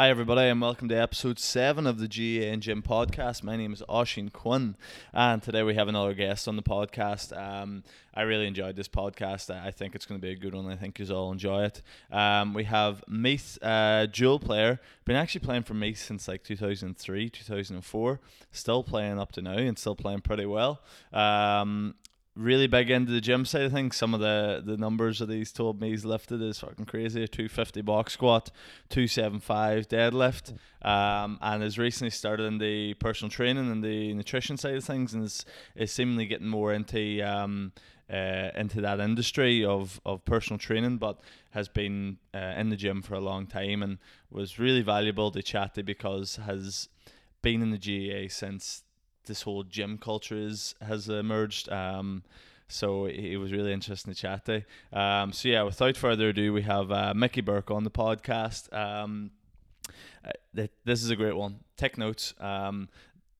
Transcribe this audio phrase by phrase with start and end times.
[0.00, 3.42] Hi, everybody, and welcome to episode 7 of the GAA and Gym podcast.
[3.42, 4.76] My name is Oisin Quinn,
[5.12, 7.36] and today we have another guest on the podcast.
[7.36, 7.82] Um,
[8.14, 9.54] I really enjoyed this podcast.
[9.54, 10.70] I think it's going to be a good one.
[10.70, 11.82] I think you all enjoy it.
[12.10, 17.28] Um, we have Meath, uh, dual player, been actually playing for Meath since like 2003,
[17.28, 18.20] 2004,
[18.52, 20.80] still playing up to now and still playing pretty well.
[21.12, 21.94] Um,
[22.40, 23.96] really big into the gym side of things.
[23.96, 27.26] Some of the the numbers that he's told me he's lifted is fucking crazy.
[27.28, 28.50] Two fifty box squat,
[28.88, 34.14] two seven five deadlift, um, and has recently started in the personal training and the
[34.14, 35.44] nutrition side of things, and is
[35.76, 37.72] is seemingly getting more into um.
[38.12, 43.02] Uh, into that industry of, of personal training, but has been uh, in the gym
[43.02, 43.98] for a long time and
[44.32, 46.88] was really valuable to chat to because has
[47.40, 48.82] been in the GAA since
[49.26, 51.68] this whole gym culture is has emerged.
[51.70, 52.22] Um,
[52.70, 54.62] so it was really interesting to chat to.
[54.92, 58.72] Um, so yeah, without further ado, we have uh, Mickey Burke on the podcast.
[58.72, 59.32] Um,
[60.24, 61.60] uh, th- this is a great one.
[61.76, 62.32] Take notes.
[62.38, 62.88] Um,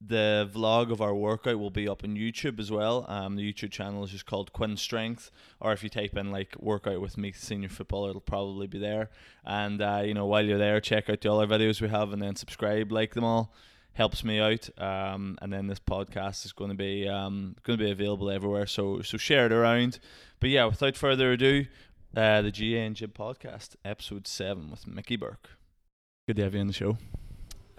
[0.04, 3.04] the vlog of our workout will be up on YouTube as well.
[3.06, 6.56] Um, the YouTube channel is just called Quinn Strength, or if you type in like
[6.58, 9.10] workout with me senior football, it'll probably be there.
[9.44, 12.22] And uh, you know, while you're there, check out the other videos we have, and
[12.22, 13.52] then subscribe, like them all
[13.94, 14.68] helps me out.
[14.78, 18.66] Um, and then this podcast is going to be um, going to be available everywhere.
[18.66, 19.98] So so share it around.
[20.38, 21.66] But yeah, without further ado,
[22.16, 25.50] uh, the GAA and Gym podcast, episode seven with Mickey Burke.
[26.26, 26.98] Good to have you on the show.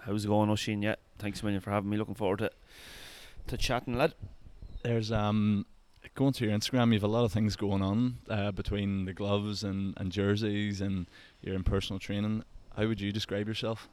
[0.00, 0.82] How's it going, Oisin?
[0.82, 1.96] Yeah, thanks a million for having me.
[1.96, 2.50] Looking forward to
[3.48, 4.14] to chatting, lad.
[4.82, 5.66] There's um
[6.14, 9.12] going through your Instagram, you have a lot of things going on uh, between the
[9.12, 11.06] gloves and, and jerseys and
[11.40, 12.44] you're in personal training.
[12.76, 13.88] How would you describe yourself?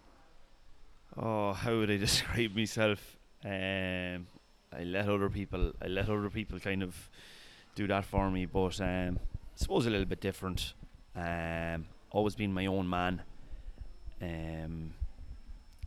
[1.18, 3.18] Oh, how would I describe myself?
[3.44, 4.28] Um,
[4.72, 7.10] I let other people, I let other people kind of
[7.76, 10.74] do that for me, but um, I suppose a little bit different.
[11.16, 13.22] Um, always been my own man.
[14.22, 14.94] Um,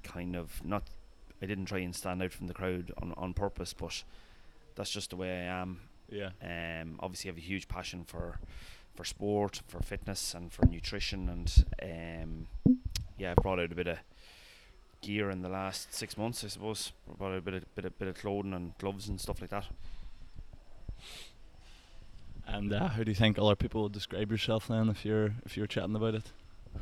[0.02, 0.84] kind of not.
[1.40, 4.02] I didn't try and stand out from the crowd on on purpose, but
[4.74, 5.80] that's just the way I am.
[6.10, 6.30] Yeah.
[6.42, 8.38] Um, obviously, I have a huge passion for
[8.94, 12.46] for sport, for fitness, and for nutrition, and um,
[13.18, 13.98] yeah, I've brought out a bit of
[15.02, 16.92] gear in the last six months, I suppose.
[17.18, 19.50] Brought out a bit of bit of bit of clothing and gloves and stuff like
[19.50, 19.66] that.
[22.46, 25.56] And uh, how do you think other people would describe yourself then if you're if
[25.56, 26.32] you're chatting about it?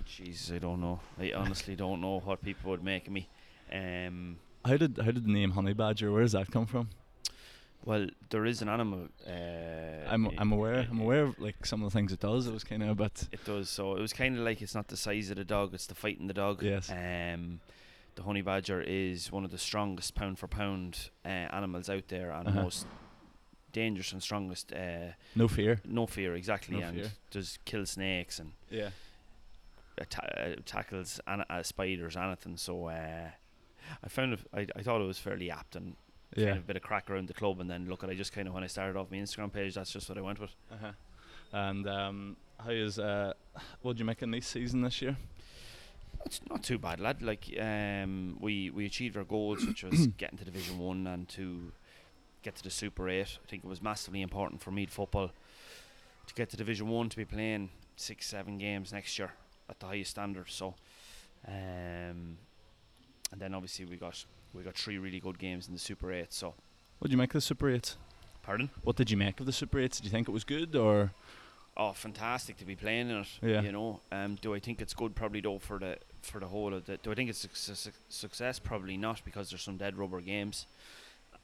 [0.06, 1.00] Jesus, I don't know.
[1.19, 3.28] I honestly don't know what people would make of me.
[3.72, 6.12] Um, how did how did the name Honey Badger?
[6.12, 6.91] Where does that come from?
[7.84, 9.09] Well, there is an animal.
[9.26, 10.86] Uh, I'm I'm aware.
[10.91, 12.47] I'm aware of like some of the things it does.
[12.47, 13.28] It was kind of a bit.
[13.32, 13.70] It does.
[13.70, 15.94] So it was kind of like it's not the size of the dog; it's the
[15.94, 16.62] fight in the dog.
[16.62, 16.91] Yes.
[16.91, 17.60] Um,
[18.15, 22.31] the honey badger is one of the strongest pound for pound uh, animals out there
[22.32, 22.62] and Uh-huh.
[22.62, 22.87] most
[23.72, 24.72] dangerous and strongest.
[24.72, 25.81] Uh, No fear.
[25.84, 27.12] no fear, exactly, No and fear.
[27.31, 28.91] does kill snakes and Yeah.
[29.98, 32.56] atta- uh, tackles an- uh, spiders, anything.
[32.56, 33.31] So uh,
[34.04, 35.97] I found it, I, I thought it was fairly apt and
[36.34, 36.53] kind Yeah.
[36.53, 37.60] of a bit of crack around the club.
[37.60, 39.75] And then look at I just kind of when I started off my Instagram page,
[39.75, 40.54] that's just what I went with.
[40.72, 40.92] Uh-huh.
[41.53, 43.32] And um, how is uh,
[43.82, 45.16] what did you make in this season this year?
[46.26, 47.22] It's not too bad, lad.
[47.22, 51.72] Like um, we we achieved our goals, which was getting to Division One and to
[52.42, 53.38] get to the Super Eight.
[53.44, 55.30] I think it was massively important for Meath football
[56.26, 59.32] to get to Division One to be playing six, seven games next year
[59.69, 60.48] at the highest standard.
[60.50, 60.75] So,
[61.48, 62.36] um,
[63.32, 66.32] and then obviously we got we got three really good games in the Super Eight.
[66.32, 66.48] So,
[66.98, 67.97] What did you make of the Super Eight?
[68.42, 68.70] pardon.
[68.82, 69.92] What did you make of the Super Eight?
[69.92, 71.12] Did you think it was good or?
[71.76, 73.28] Oh, fantastic to be playing in it.
[73.42, 73.62] Yeah.
[73.62, 75.14] You know, um, do I think it's good?
[75.14, 76.97] Probably though for the for the whole of the.
[76.97, 78.58] Do I think it's a success?
[78.58, 80.66] Probably not because there's some dead rubber games,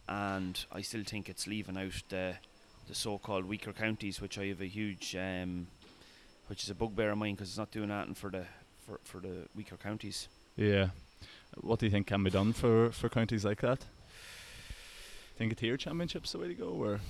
[0.08, 2.34] and I still think it's leaving out the
[2.88, 5.66] the so-called weaker counties, which I have a huge, um,
[6.46, 8.44] which is a bugbear of mine because it's not doing anything for the
[8.86, 10.28] for for the weaker counties.
[10.56, 10.88] Yeah.
[11.60, 13.84] What do you think can be done for, for counties like that?
[15.38, 17.00] Think a tier championship's the way to go, or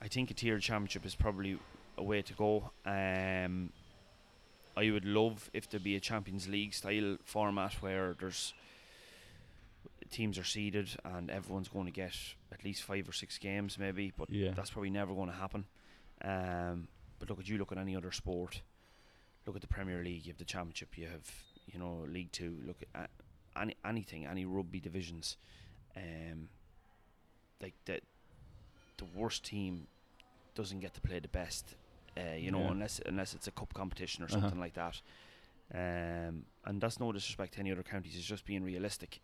[0.00, 1.58] I think a tier championship is probably
[1.96, 2.70] a way to go.
[2.84, 3.70] Um,
[4.78, 8.54] I would love if there be a Champions League style format where there's
[10.10, 12.14] teams are seeded and everyone's going to get
[12.52, 14.12] at least five or six games, maybe.
[14.16, 15.64] But yeah, that's probably never going to happen.
[16.22, 16.86] Um,
[17.18, 18.62] but look at you look at any other sport.
[19.46, 20.26] Look at the Premier League.
[20.26, 20.96] You have the Championship.
[20.96, 21.28] You have
[21.66, 22.58] you know League Two.
[22.64, 23.10] Look at
[23.56, 25.36] uh, any anything, any rugby divisions.
[25.96, 26.50] Um,
[27.60, 28.02] like that,
[28.96, 29.88] the worst team
[30.54, 31.74] doesn't get to play the best.
[32.18, 32.70] Uh, you know, Yeah.
[32.72, 34.40] unless unless it's a cup competition or Uh-huh.
[34.40, 35.00] something like that.
[35.72, 38.16] Um, and that's no disrespect to any other counties.
[38.16, 39.20] It's just being realistic.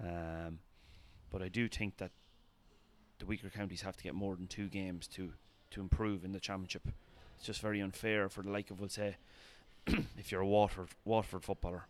[0.00, 0.58] Um,
[1.30, 2.10] but I do think that
[3.18, 5.32] the weaker counties have to get more than two games to
[5.70, 6.82] to improve in the championship.
[7.36, 9.16] It's just very unfair for the like of, we'll say,
[10.18, 11.86] if you're a Waterford Waterford footballer,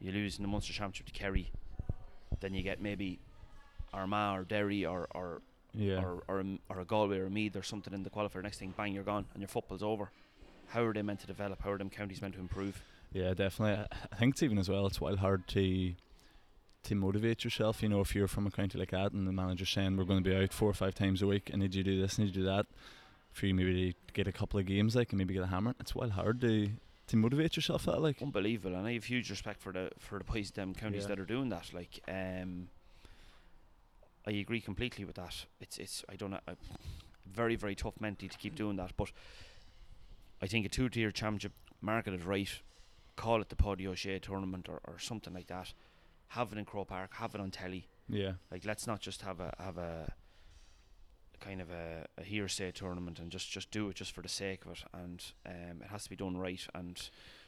[0.00, 1.52] You lose in the Munster Championship to Kerry,
[2.40, 3.20] then you get maybe
[3.92, 5.42] Armagh or Derry or or
[5.74, 6.02] Yeah.
[6.04, 8.42] or or, a- or a Galway or a Meath or something in the qualifier.
[8.42, 10.10] Next thing, bang, you're gone, and your football's over.
[10.68, 11.62] How are they meant to develop?
[11.62, 12.82] How are them counties meant to improve?
[13.12, 13.84] Yeah, definitely.
[14.12, 14.86] I- think it's even as well.
[14.86, 15.94] It's wild hard to
[16.84, 17.82] to motivate yourself.
[17.82, 20.22] You know, if you're from a county like that, and the manager's saying we're going
[20.22, 22.26] to be out four or five times a week, and need you do this, need
[22.28, 22.66] you do that,
[23.32, 25.74] for you maybe to get a couple of games like, and maybe get a hammer.
[25.80, 26.70] It's wild hard to
[27.08, 27.84] to motivate yourself.
[27.84, 31.02] That like, Unbelievable, and I have huge respect for the for the boys, them counties
[31.02, 31.08] Yeah.
[31.08, 31.72] that are doing that.
[31.72, 32.68] Like, um,
[34.26, 35.46] I agree completely with that.
[35.60, 36.40] It's it's I don't know,
[37.26, 39.10] very very tough mentally to keep doing that, but
[40.40, 42.50] I think a two tier championship, market it right,
[43.16, 45.72] call it the Paddy O'Shea tournament or, or something like that.
[46.28, 47.88] Have it in Croke Park, have it on telly.
[48.08, 50.12] yeah, Like, let's not just have a have a
[51.40, 54.64] kind of a, a hearsay tournament and just just do it just for the sake
[54.64, 54.84] of it.
[54.94, 57.00] And um, it has to be done right and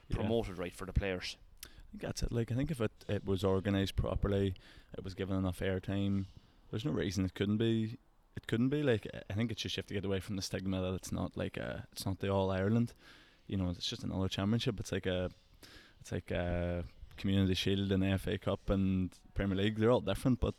[0.09, 0.17] yeah.
[0.17, 1.37] promoted right for the players.
[1.65, 2.33] I think that's it.
[2.33, 4.55] Like I think if it, it was organised properly,
[4.97, 6.27] it was given enough airtime.
[6.75, 7.99] There's no reason it couldn't be.
[8.37, 10.43] It couldn't be like I think it's just you have to get away from the
[10.43, 12.93] stigma that it's not like a, it's not the All Ireland.
[13.47, 14.81] You know, it's just another championship.
[14.81, 15.31] It's like a,
[16.01, 16.83] it's like a
[17.17, 19.79] Community Shield and FA Cup and Premier League.
[19.79, 20.55] They're all different, but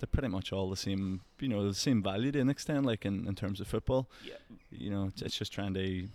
[0.00, 1.20] they're pretty much all the same.
[1.38, 2.84] You know, the same value to an extent.
[2.84, 4.34] Like in, in terms of football, Yeah,
[4.72, 6.08] you know, it's, it's just trying to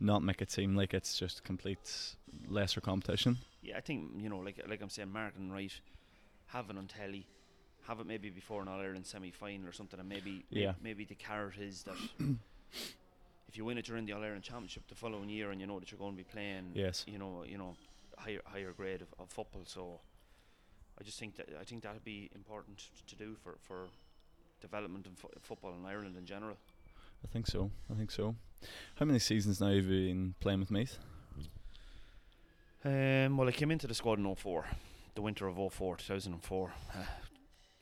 [0.00, 2.16] not make it seem like it's just complete
[2.48, 3.38] lesser competition.
[3.62, 3.76] yeah.
[3.76, 5.72] I think you know, like like I'm saying, Martin right,
[6.46, 7.24] have it on telly,
[7.88, 10.74] have it maybe before an All Ireland semi final or something, and maybe Yeah.
[10.82, 11.96] maybe the carrot is that
[13.48, 15.78] if you win it during the All Ireland Championship the following year, and you know
[15.80, 17.04] that you're going to be playing, Yes.
[17.06, 17.76] you know, you know,
[18.18, 19.62] higher higher grade of, of football.
[19.66, 20.00] So
[21.00, 23.88] I just think that I think that'd be important to do for for
[24.60, 26.56] development of fo- football in Ireland in general.
[27.24, 27.70] I think so.
[27.90, 28.34] I think so.
[28.96, 30.98] How many seasons now have you been playing with Meath?
[32.84, 34.66] Um, well, I came into the squad in 04,
[35.14, 36.72] the winter of 04, 2004.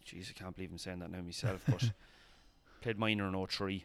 [0.07, 1.91] Jeez, I can't believe I'm saying that now myself, but
[2.81, 3.85] played minor in 03.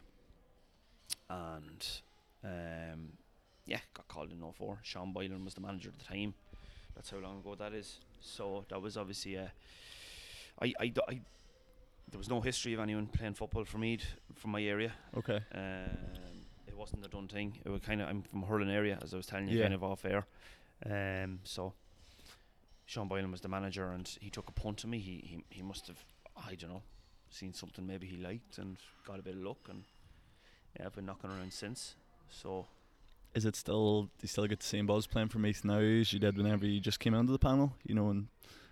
[1.28, 1.86] And
[2.44, 3.08] um,
[3.66, 4.78] yeah, got called in 04.
[4.82, 6.34] Sean Boylan was the manager at the time.
[6.94, 7.98] That's how long ago that is.
[8.20, 9.52] So that was obviously a.
[10.60, 11.20] I, I, I-
[12.08, 13.98] there was no history of anyone playing football for me
[14.36, 14.92] from my area.
[15.18, 15.40] Okay.
[15.52, 17.58] Um, it wasn't a done thing.
[17.64, 19.64] It was kind of I'm from Hurling area, as I was telling you, Yeah.
[19.64, 20.24] kind of off air.
[20.88, 21.72] Um, so
[22.86, 24.98] Sean Boylan was the manager, and he took a punt to me.
[24.98, 26.04] He he he must have
[26.36, 26.82] I don't know
[27.30, 29.84] seen something maybe he liked and got a bit of luck, and
[30.78, 31.96] yeah, I've been knocking around since.
[32.28, 32.66] So
[33.34, 34.02] Is it still?
[34.04, 36.64] Do you still get the same buzz playing for Meath now as you did whenever
[36.66, 37.74] you just came onto the panel?
[37.84, 38.28] You know, and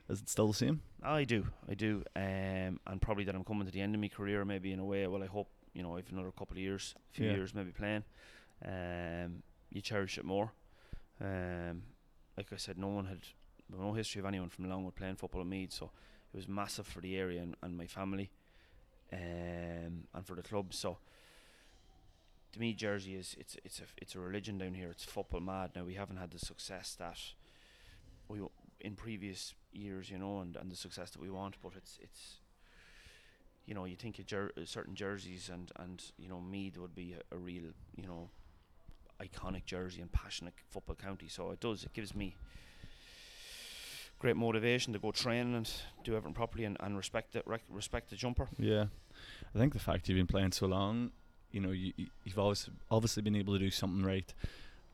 [0.08, 0.80] is it still the same?
[1.02, 4.08] I do, I do, um, and probably that I'm coming to the end of my
[4.08, 5.06] career, maybe in a way.
[5.06, 7.32] Well, I hope you know, I've another couple of years, a few Yeah.
[7.34, 8.04] years maybe playing.
[8.64, 10.52] Um, you cherish it more.
[11.20, 11.82] Um,
[12.36, 13.18] like I said, no one had
[13.70, 15.90] no history of anyone from Longwood playing football at Meath, so
[16.32, 18.30] it was massive for the area and, and my family,
[19.12, 20.74] um, and for the club.
[20.74, 20.98] So
[22.52, 24.88] to me, Jersey is it's it's a it's a religion down here.
[24.88, 25.70] It's football mad.
[25.74, 27.18] Now we haven't had the success that
[28.28, 28.40] we
[28.80, 31.56] in previous years, you know, and, and the success that we want.
[31.62, 32.38] But it's it's
[33.66, 37.14] you know you think of jer- certain jerseys and and you know Meath would be
[37.14, 38.30] a, a real you know
[39.20, 41.28] iconic jersey and passionate football county.
[41.28, 41.84] So it does.
[41.84, 42.36] It gives me
[44.24, 45.70] great motivation to go train and
[46.02, 48.48] do everything properly and, and respect the rec- respect the jumper.
[48.58, 48.86] Yeah,
[49.54, 51.10] I think the fact you've been playing so long,
[51.52, 54.32] you know, you you- you've always obviously been able to do something right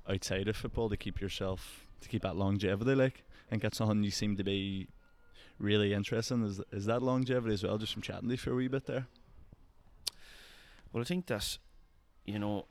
[0.08, 2.96] outside of football to keep yourself to keep that longevity.
[2.96, 4.88] Like, I think that's something you seem to be
[5.60, 6.42] really interested in.
[6.44, 7.78] Is is that longevity as well?
[7.78, 9.06] Just from chatting to you for a wee bit there.
[10.92, 11.56] Well, I think that
[12.24, 12.66] you know,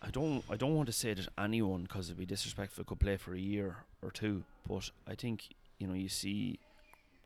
[0.00, 3.18] I don't I don't want to say that anyone, because it'd be disrespectful, could play
[3.18, 4.44] for a year or two.
[4.66, 5.48] But I think
[5.80, 6.60] you know you see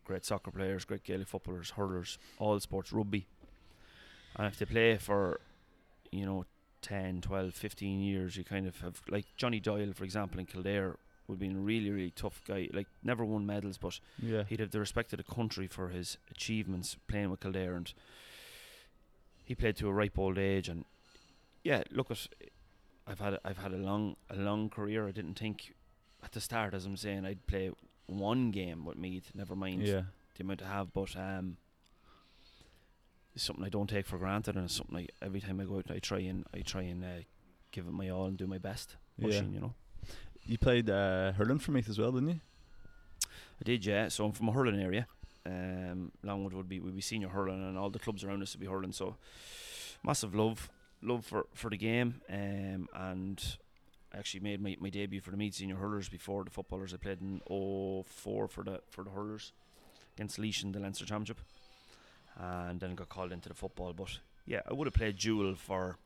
[0.06, 3.26] great soccer players, great Gaelic footballers, hurlers, all sports, rugby,
[4.36, 5.40] and if they play for
[6.10, 6.46] you know
[6.82, 10.96] 10, 12, 15 years, you kind of have like Johnny Doyle, for example, in Kildare.
[11.26, 12.68] Would be a really, really tough guy.
[12.74, 14.44] Like never won medals, but Yeah.
[14.44, 17.90] he'd have the respect of the country for his achievements playing with Kildare and
[19.46, 20.84] he played to a ripe old age and
[21.62, 22.28] yeah look at
[23.06, 25.74] I've had a, I've had a long a long career I didn't think
[26.22, 27.70] at the start as I'm saying I'd play
[28.06, 30.02] one game with Meath never mind Yeah.
[30.36, 31.56] the amount I have but um
[33.34, 35.78] it's something I don't take for granted and it's something I every time I go
[35.78, 37.22] out I try and I try and uh,
[37.72, 39.42] give it my all and do my best Yeah.
[39.42, 39.74] you know
[40.46, 42.40] You played uh, hurling for Meath as well, didn't you?
[43.60, 44.08] I did, yeah.
[44.08, 45.06] So I'm from a hurling area.
[45.46, 48.60] Um, Longwood would be would be senior hurling, and all the clubs around us would
[48.60, 48.92] be hurling.
[48.92, 49.16] So
[50.02, 50.68] massive love,
[51.00, 53.56] love for, for the game, um, and
[54.18, 56.94] actually made my, my debut for the Meath senior hurlers before the footballers.
[56.94, 58.04] I played in 04
[58.48, 59.52] for the for the hurlers
[60.16, 61.40] against Laois in the Leinster Championship,
[62.38, 63.92] and then got called into the football.
[63.92, 65.96] But yeah, I would have played dual for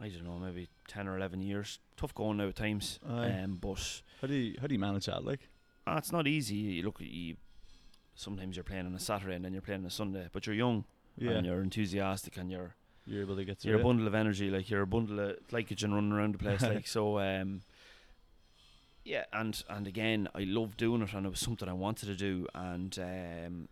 [0.00, 1.78] I don't know, maybe ten or eleven years.
[1.96, 3.42] Tough going now at times, Aye.
[3.44, 5.24] um, but How do you how do you manage that?
[5.24, 5.48] Like,
[5.86, 6.54] ah, it's not easy.
[6.56, 7.36] You look, you
[8.14, 10.56] sometimes you're playing on a Saturday and then you're playing on a Sunday, but you're
[10.56, 10.84] young
[11.16, 12.74] yeah, and you're enthusiastic and you're
[13.06, 15.92] you're able to get you're a bundle of energy, like you're a bundle of glycogen
[15.92, 17.18] running around the place, like so.
[17.18, 17.62] Um,
[19.04, 22.14] yeah, and and again, I love doing it, and it was something I wanted to
[22.14, 23.68] do, and um,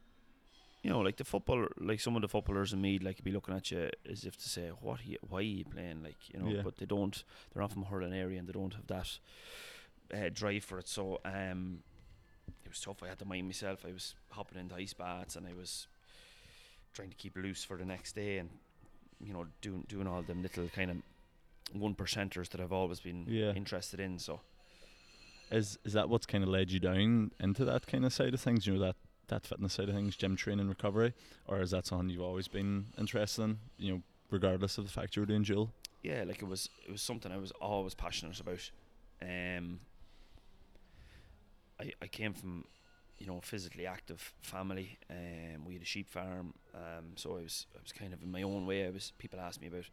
[0.83, 3.55] you know, like the footballer, like some of the footballers in Meath, like be looking
[3.55, 4.99] at you as if to say, "What?
[5.01, 6.63] Are you, why are you playing?" Like you know, Yeah.
[6.63, 7.23] but they don't.
[7.53, 9.19] They're not from a hurling area, and they don't have that
[10.13, 10.89] uh, drive for it.
[10.89, 11.85] So um,
[12.65, 13.01] it was tough.
[13.05, 13.85] I had to mind myself.
[13.87, 15.87] I was hopping into ice baths, and I was
[16.93, 18.51] trying to keep loose for the next day, and
[19.23, 20.97] you know, doing doing all them little kind of
[21.73, 23.53] one percenters that I've always been Yeah.
[23.53, 24.19] interested in.
[24.19, 24.41] So
[25.51, 28.41] Is is that what's kind of led you down into that kind of side of
[28.41, 28.67] things?
[28.67, 28.97] You know that
[29.29, 31.13] that fitness side of things, gym training, recovery,
[31.47, 33.59] or is that something you've always been interested in?
[33.79, 35.73] You know, regardless of the fact you were doing dual.
[36.03, 38.71] yeah, like it was it was something I was always passionate about.
[39.23, 39.81] Um,
[41.79, 42.65] I I came from
[43.21, 44.99] you know physically active family.
[45.09, 46.55] Um, we had a sheep farm.
[46.75, 48.87] Um, so I was I was kind of in my own way.
[48.87, 49.85] I was people asked me about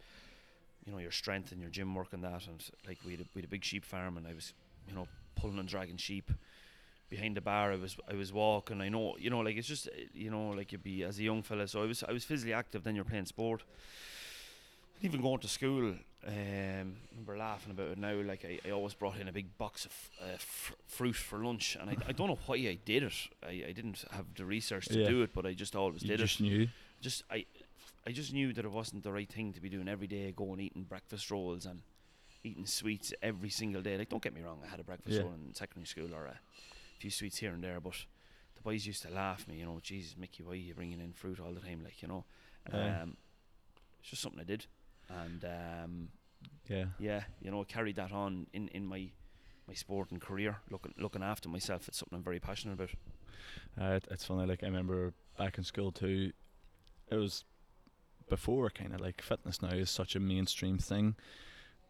[0.85, 3.25] you know your strength and your gym work and that, and like we had a,
[3.35, 4.53] we had a big sheep farm, and I was
[4.87, 6.31] you know pulling and dragging sheep.
[7.09, 8.81] Behind the bar, I was I was walking.
[8.81, 11.41] I know, you know, like it's just, you know, like you'd be as a young
[11.41, 11.65] fella.
[11.67, 12.83] So I was I was physically active.
[12.83, 13.63] Then you're playing sport
[15.01, 15.93] even going to school,
[16.25, 18.13] um, remember laughing about it now.
[18.21, 21.77] Like I, I always brought in a big box of uh, fr- fruit for lunch,
[21.79, 23.13] and I, I don't know why I did it.
[23.43, 25.07] I, I didn't have the research to Yeah.
[25.09, 26.43] do it, but I just always You did just it.
[26.43, 26.67] knew.
[27.01, 27.45] Just I,
[28.05, 30.59] I just knew that it wasn't the right thing to be doing every day, going
[30.59, 31.81] eating breakfast rolls and
[32.43, 33.97] eating sweets every single day.
[33.97, 35.23] Like don't get me wrong, I had a breakfast Yeah.
[35.23, 36.39] roll in secondary school or a
[36.99, 37.93] few sweets here and there, but
[38.55, 39.59] the boys used to laugh at me.
[39.59, 41.81] You know, Jesus, Mickey, why are you bringing in fruit all the time?
[41.83, 42.23] Like you know,
[42.73, 43.01] Aye.
[43.01, 43.17] um,
[43.99, 44.65] it's just something I did,
[45.09, 46.09] and um,
[46.69, 46.85] Yeah.
[46.99, 49.11] yeah, you know, I carried that on in, in my
[49.67, 51.87] my sport and career, looking looking after myself.
[51.87, 52.91] It's something I'm very passionate about.
[53.79, 54.45] Uh, it, it's funny.
[54.47, 56.31] Like I remember back in school too.
[57.09, 57.43] It was
[58.29, 61.15] before kind of like fitness now is such a mainstream thing,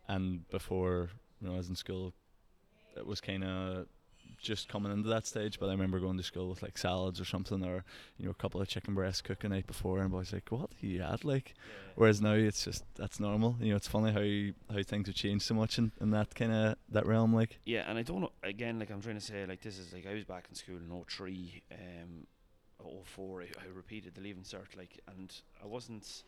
[0.07, 1.09] and before
[1.39, 2.13] when I was in school,
[2.95, 3.87] it was kind of
[4.41, 5.59] just coming into that stage.
[5.59, 7.83] But I remember going to school with like salads or something, or
[8.17, 10.69] you know a couple of chicken breasts cooked the night before, and boys like, "What
[10.81, 11.53] do you add?" Like,
[11.95, 13.55] whereas now it's just that's normal.
[13.59, 16.51] You know, it's funny how how things have changed so much in, in that kind
[16.53, 17.33] of that realm.
[17.33, 18.31] Like, Yeah, and I don't know.
[18.43, 20.77] Again, like I'm trying to say, like this is like I was back in school
[20.77, 22.27] in 03, um,
[23.03, 23.41] 04.
[23.41, 26.23] I, I repeated the leaving cert, like, and I wasn't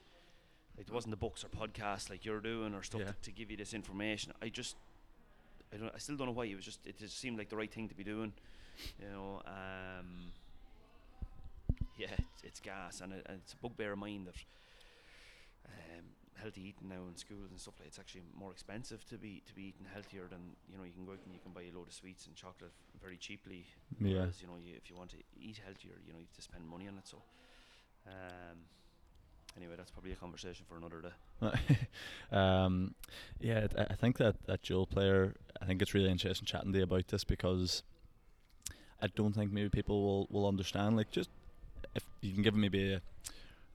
[0.86, 3.08] there wasn't the books or podcasts like you're doing or stuff Yeah.
[3.08, 4.32] to, to give you this information.
[4.42, 4.78] I just,
[5.74, 6.46] I don't, I still don't know why.
[6.46, 8.34] It was just, it just seemed like the right thing to be doing,
[9.00, 9.42] you know.
[9.46, 10.32] Um,
[11.98, 14.36] yeah, it's, it's gas, and, it, and it's a bugbear of mine that
[15.68, 16.06] um,
[16.42, 19.54] healthy eating now in schools and stuff like it's actually more expensive to be to
[19.54, 20.40] be eating healthier than
[20.72, 22.36] you know you can go out and you can buy a load of sweets and
[22.36, 22.72] chocolate
[23.02, 23.66] very cheaply.
[24.00, 24.20] Yeah.
[24.20, 26.42] Whereas, you know you, if you want to eat healthier, you know you have to
[26.42, 27.08] spend money on it.
[27.08, 27.22] So,
[28.08, 28.58] um,
[29.58, 31.78] anyway, that's probably a conversation for another day.
[32.32, 32.96] um,
[33.40, 35.36] yeah, I- I think that that dual player.
[35.62, 37.84] I think it's really interesting chatting to you about this because
[39.02, 40.96] I don't think maybe people will will understand.
[40.98, 41.30] Like, just
[41.96, 43.02] if you can give maybe a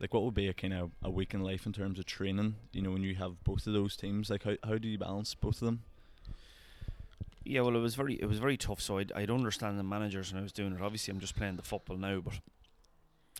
[0.00, 2.56] like what would be a kind of a week in life in terms of training.
[2.72, 5.34] You know, when you have both of those teams, like how how do you balance
[5.34, 5.82] both of them?
[7.44, 8.80] Yeah, well, it was very it was very tough.
[8.80, 10.80] So I'd, I'd understand the managers when I was doing it.
[10.80, 12.34] Obviously, I'm just playing the football now, but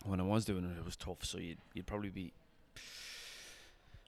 [0.03, 1.23] when I was doing it, it was tough.
[1.23, 2.33] So you'd you'd probably be.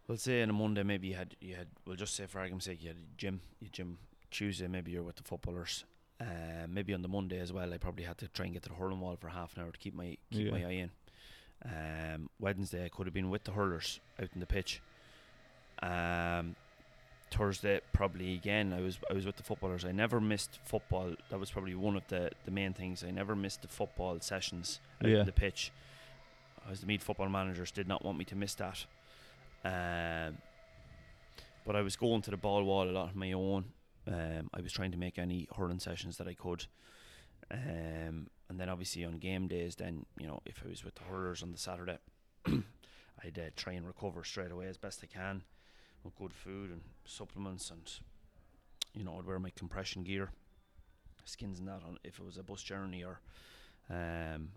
[0.08, 1.68] Well, say on a Monday, maybe you had you had.
[1.86, 3.42] we'll just say for argument's sake, you had a gym.
[3.60, 3.98] You gym
[4.32, 5.84] Tuesday, maybe you're with the footballers.
[6.20, 8.70] Uh, maybe on the Monday as well, I probably had to try and get to
[8.70, 10.52] the hurling wall for half an hour to keep my keep Yeah.
[10.52, 10.92] my eye in.
[11.66, 14.82] Um, Wednesday, I could have been with the hurlers out in the pitch.
[15.82, 16.56] Um,
[17.30, 19.84] Thursday probably again I was I was with the footballers.
[19.86, 21.14] I never missed football.
[21.30, 23.04] That was probably one of the, the main things.
[23.04, 25.24] I never missed the football sessions out Yeah.
[25.24, 25.72] the pitch.
[26.70, 28.86] As the Meath football managers did not want me to miss that.
[29.64, 30.38] Um,
[31.66, 33.66] but I was going to the ball wall a lot on my own.
[34.08, 36.66] Um, I was trying to make any hurling sessions that I could.
[37.52, 41.04] Um, and then obviously on game days, then you know if I was with the
[41.04, 41.98] hurlers on the Saturday,
[42.46, 45.44] I'd uh, try and recover straight away as best I can
[46.16, 48.00] good food and supplements and
[48.94, 50.30] you know I'd wear my compression gear
[51.26, 53.20] skins and that on if it was a bus journey or
[53.90, 54.50] um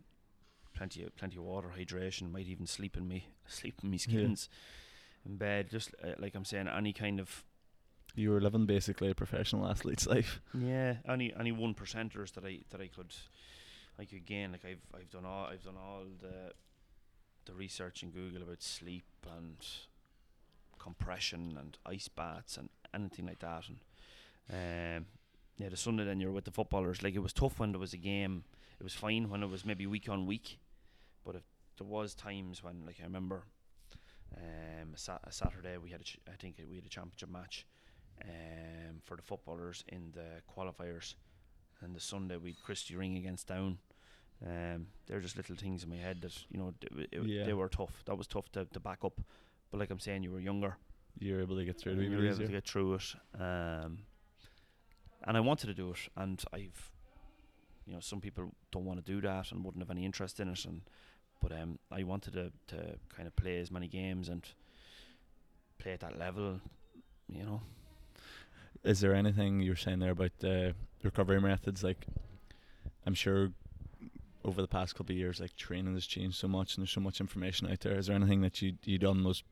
[0.74, 4.02] plenty of plenty of water hydration might even sleep in me sleep in me Yeah.
[4.02, 4.48] skins
[5.26, 7.44] in bed just uh, like I'm saying any kind of
[8.14, 10.40] You were living basically a professional athlete's life.
[10.54, 13.14] Yeah, any any one percenters that I that I could
[13.98, 14.50] I could gain.
[14.52, 16.52] Like I've I've done all I've done all the
[17.44, 19.04] the research in Google about sleep
[19.36, 19.56] and
[20.80, 23.64] compression and ice baths and anything like that.
[23.68, 23.78] And
[24.52, 25.06] um,
[25.58, 27.02] yeah, the Sunday then you're with the footballers.
[27.02, 28.44] Like it was tough when there was a game.
[28.80, 30.58] It was fine when it was maybe week on week,
[31.24, 31.42] but if
[31.78, 33.44] there was times when like I remember
[34.36, 37.28] um, a, sa- a Saturday we had a ch- I think we had a championship
[37.30, 37.66] match
[38.24, 41.14] um, for the footballers in the qualifiers,
[41.82, 43.78] and the Sunday we Christy Ring against Down.
[44.46, 47.44] Um, they're just little things in my head that you know d- it, Yeah.
[47.44, 48.02] they were tough.
[48.06, 49.20] That was tough to, to back up.
[49.70, 50.76] But like I'm saying, you were younger.
[51.18, 53.14] You were able to get through it and you were able to get through it.
[53.38, 53.98] Um,
[55.24, 56.90] and I wanted to do it, and I've,
[57.86, 60.48] you know, some people don't want to do that and wouldn't have any interest in
[60.48, 60.82] it, and
[61.40, 64.46] but um, I wanted to to kind of play as many games and
[65.78, 66.60] play at that level,
[67.28, 67.60] you know.
[68.82, 71.84] Is there anything you were saying there about the recovery methods?
[71.84, 72.06] Like,
[73.06, 73.50] I'm sure
[74.44, 77.00] over the past couple of years, like training has changed so much, and there's so
[77.00, 77.98] much information out there.
[77.98, 79.44] Is there anything that you you done most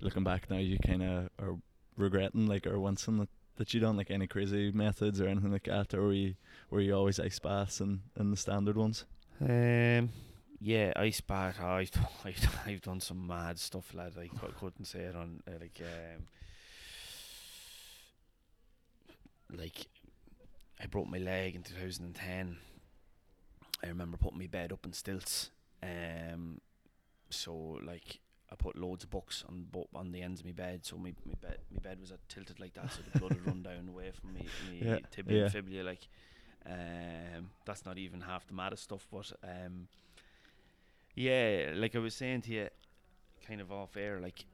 [0.00, 1.56] looking back now you kind of are
[1.96, 5.64] regretting, like or wincing that, that you done, like any crazy methods or anything like
[5.64, 6.34] that, or were you
[6.70, 9.04] were you always ice baths and, and the standard ones?
[9.40, 10.10] Um,
[10.60, 11.58] yeah, ice bath.
[11.60, 11.90] oh, I've
[12.24, 14.12] I've, I've done some mad stuff, lad.
[14.18, 16.26] I cou- couldn't say it on uh, like um,
[19.58, 19.86] like
[20.82, 22.56] I broke my leg in 2010.
[23.82, 25.50] I remember putting my bed up in stilts.
[25.82, 26.60] Um,
[27.30, 28.20] so like
[28.52, 31.14] I put loads of books on bo- on the ends of my bed, so my
[31.24, 33.88] my bed my bed was uh, tilted like that, so the blood would run down
[33.88, 35.42] away from me, me Yeah, tibia yeah.
[35.44, 35.82] and fibula.
[35.84, 36.08] Like,
[36.66, 39.88] um, that's not even half the maddest stuff, but um,
[41.14, 42.68] yeah, like I was saying to you,
[43.46, 44.44] kind of off air, like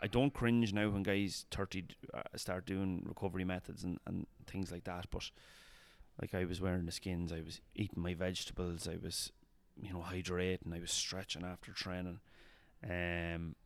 [0.00, 4.26] I don't cringe now when guys thirty d- uh, start doing recovery methods and and
[4.46, 5.30] things like that, but
[6.20, 9.32] like I was wearing the skins, I was eating my vegetables, I was
[9.80, 12.20] you know hydrating, I was stretching after training.
[12.88, 13.56] Um,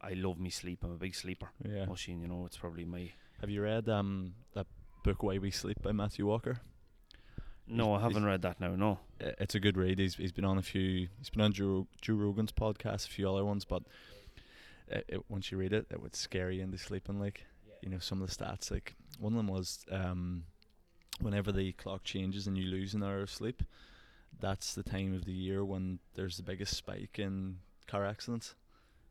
[0.00, 0.80] I love me sleep.
[0.84, 1.48] I'm a big sleeper.
[1.66, 1.86] Yeah.
[1.86, 3.10] Machine, you know, it's probably my.
[3.40, 4.66] Have you read um that
[5.02, 6.60] book Why We Sleep by Matthew Walker?
[7.66, 8.74] No, I haven't read that now.
[8.74, 8.98] No.
[9.18, 9.98] It's a good read.
[9.98, 11.08] He's he's been on a few.
[11.18, 13.82] He's been on Joe, Joe Rogan's podcast, a few other ones, but
[14.88, 17.18] it, it, once you read it, it would scare you into sleeping.
[17.18, 17.46] Like
[17.80, 18.70] you know, some of the stats.
[18.70, 20.44] Like one of them was um,
[21.20, 23.62] whenever the clock changes and you lose an hour of sleep,
[24.40, 28.54] that's the time of the year when there's the biggest spike in car accidents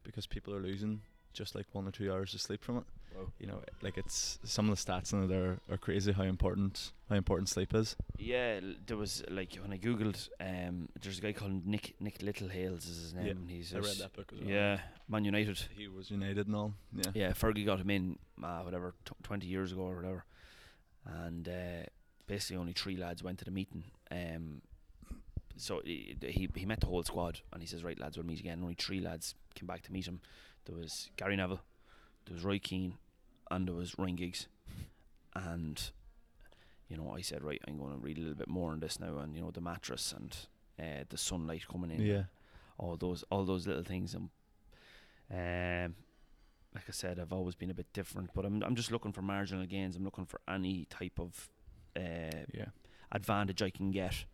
[0.04, 1.02] because people are losing
[1.34, 2.84] just like one or two hours of sleep from it.
[3.16, 3.28] Wow.
[3.40, 6.92] You know, like it's some of the stats in it are, are crazy how important
[7.10, 7.96] how important sleep is.
[8.18, 12.90] Yeah, there was like when I googled, um, there's a guy called Nick Nick Littlehales
[12.90, 13.26] is his name.
[13.26, 14.50] Yeah, and he's I read that book as well.
[14.50, 15.62] Yeah, Man United.
[15.78, 16.74] He was United and all.
[16.92, 17.12] Yeah.
[17.14, 20.26] Yeah, Fergie got him in, uh, whatever, t- twenty years ago or whatever,
[21.06, 21.86] and uh,
[22.28, 23.84] basically only three lads went to the meeting.
[24.12, 24.62] Um,
[25.58, 28.40] so he, he he met the whole squad, and he says, "Right, lads, we'll meet
[28.40, 30.20] again." Only three lads came back to meet him.
[30.66, 31.62] There was Gary Neville,
[32.26, 32.96] there was Roy Keane,
[33.52, 34.48] and there was Ryan Giggs.
[35.36, 35.82] And
[36.90, 39.00] you know, I said, "Right, I'm going to read a little bit more on this
[39.00, 40.36] now." And you know, the mattress and
[40.80, 42.24] uh, the sunlight coming in Yeah.
[42.78, 44.30] all those all those little things and
[45.32, 45.96] um
[46.84, 49.22] like I said I've always been a bit different but I'm I'm just looking for
[49.22, 49.96] marginal gains.
[49.96, 51.50] I'm looking for any type of
[51.96, 52.66] uh, Yeah.
[53.12, 54.26] advantage I can get.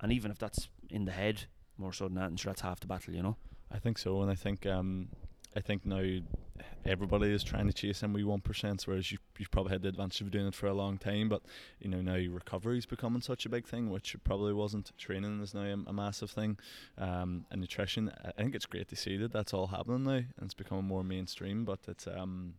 [0.00, 1.44] And even if that's in the head
[1.78, 3.36] more so than that and sure that's half the battle you know?
[3.70, 5.08] I think so, and I think um,
[5.56, 6.20] I think now
[6.84, 10.20] everybody is trying to chase wee one percent, whereas you you've probably had the advantage
[10.20, 11.28] of doing it for a long time.
[11.28, 11.42] But
[11.80, 14.92] you know now recovery is becoming such a big thing, which probably wasn't.
[14.98, 16.58] Training is now a, a massive thing,
[16.98, 18.12] um, and nutrition.
[18.24, 21.04] I think it's great to see that that's all happening now, and it's becoming more
[21.04, 21.64] mainstream.
[21.64, 22.54] But it's um,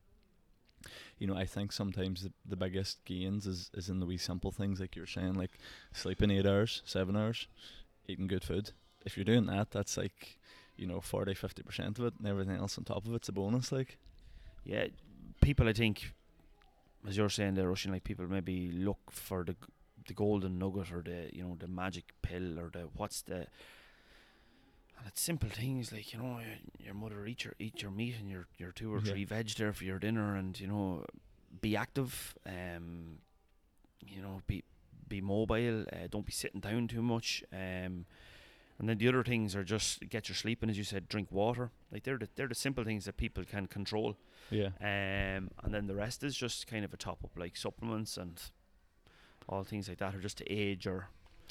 [1.18, 4.52] you know, I think sometimes the, the biggest gains is, is in the wee simple
[4.52, 5.58] things like you were saying, like
[5.94, 7.48] sleeping eight hours, seven hours,
[8.08, 8.72] eating good food.
[9.06, 10.37] If you're doing that, that's like
[10.78, 13.72] you know 40 50% of it and everything else on top of it's a bonus
[13.72, 13.98] like
[14.64, 14.88] yeah
[15.42, 16.14] people I think
[17.08, 19.56] as you're saying there Russian like people maybe look for the
[20.08, 23.48] the golden nugget or the you know the magic pill or the what's the
[24.98, 28.16] and it's simple things like you know your, your mother eat your eat your meat
[28.20, 29.12] and your your two or Yeah.
[29.12, 31.06] three veg there for your dinner and you know
[31.62, 33.20] be active um
[34.06, 34.64] you know be
[35.08, 38.06] be mobile uh, don't be sitting down too much um
[38.80, 41.32] and then the other things are just get your sleep and as you said drink
[41.32, 41.72] water.
[41.92, 44.18] Like they're the, they're the simple things that people can control.
[44.52, 44.68] Yeah.
[44.82, 48.42] Um, and then the rest is just kind of a top up like supplements and
[49.50, 51.08] all things like that, or just to age or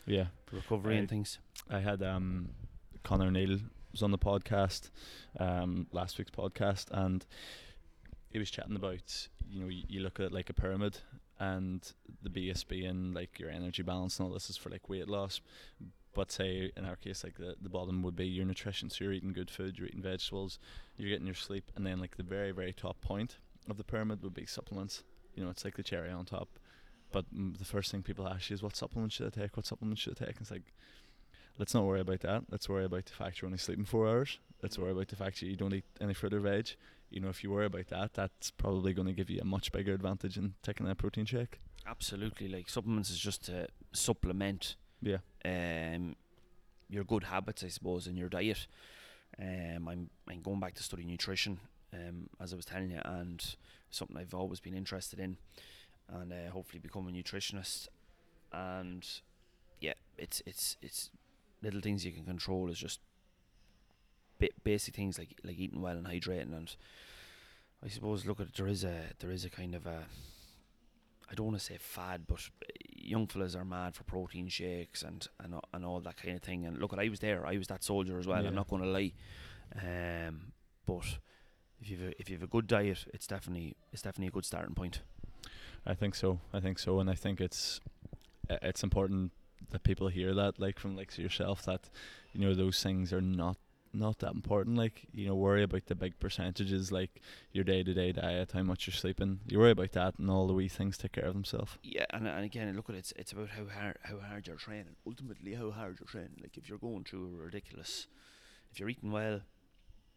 [0.06, 0.26] yeah.
[0.52, 1.38] recovery I- and things.
[1.70, 2.50] i had um
[3.02, 3.58] connor neal
[3.92, 4.90] was on the podcast
[5.40, 7.24] um last week's podcast and
[8.30, 10.98] he was chatting about you know you, you look at it like a pyramid
[11.38, 15.08] and the BSB and like your energy balance and all this is for like weight
[15.08, 15.40] loss
[16.16, 18.88] but say in our case like the, the bottom would be your nutrition.
[18.88, 20.58] So you're eating good food you're eating vegetables
[20.96, 21.70] you're getting your sleep.
[21.76, 23.36] And then like the very very top point
[23.68, 25.04] of the pyramid would be supplements.
[25.34, 26.48] You know it's like the cherry on top.
[27.12, 29.56] But mm, the first thing people ask you is what supplements should i take?
[29.56, 30.36] What supplements should i take?
[30.36, 30.72] And it's like
[31.58, 32.44] let's not worry about that.
[32.50, 34.38] Let's worry about the fact you're only sleeping four hours.
[34.62, 36.70] Let's worry about the fact that you don't eat any fruit or veg.
[37.10, 39.70] You know if you worry about that that's probably going to give you a much
[39.70, 41.58] bigger advantage in taking that protein shake.
[41.86, 46.16] Absolutely, like supplements is just to supplement yeah um,
[46.88, 48.66] your good habits, I suppose, in your diet.
[49.40, 51.58] Um, I'm I'm going back to study nutrition,
[51.92, 53.44] um, as I was telling you, and
[53.90, 55.36] something I've always been interested in,
[56.08, 57.88] and uh, hopefully become a nutritionist.
[58.52, 59.06] And
[59.80, 61.10] yeah, it's it's it's
[61.62, 63.00] little things you can control is just
[64.38, 66.74] ba- basic things like like eating well and hydrating, and
[67.84, 70.04] I suppose look at there is a there is a kind of a
[71.30, 72.48] I don't want to say fad, but
[73.08, 76.64] young fellas are mad for protein shakes and and and all that kind of thing.
[76.66, 77.46] And look, I was there.
[77.46, 78.42] I was that soldier as well.
[78.42, 78.48] Yeah.
[78.48, 79.12] I'm not going to lie.
[79.74, 80.52] Um,
[80.86, 81.18] but
[81.80, 84.74] if you've a, if you've a good diet, it's definitely it's definitely a good starting
[84.74, 85.00] point.
[85.86, 86.40] I think so.
[86.52, 87.80] I think so, and I think it's
[88.48, 89.32] it's important
[89.70, 91.88] that people hear that, like from like yourself, that
[92.32, 93.56] you know those things are not
[93.96, 94.76] not that important.
[94.76, 97.20] Like you know, worry about the big percentages, like
[97.52, 99.40] your day to day diet, how much you're sleeping.
[99.46, 101.78] You worry about that, and all the wee things take care of themselves.
[101.82, 102.98] Yeah, and and again, look at it.
[102.98, 104.96] It's, it's about how hard how hard you're training.
[105.06, 106.38] Ultimately, how hard you're training.
[106.40, 108.06] Like if you're going through a ridiculous,
[108.70, 109.40] if you're eating well,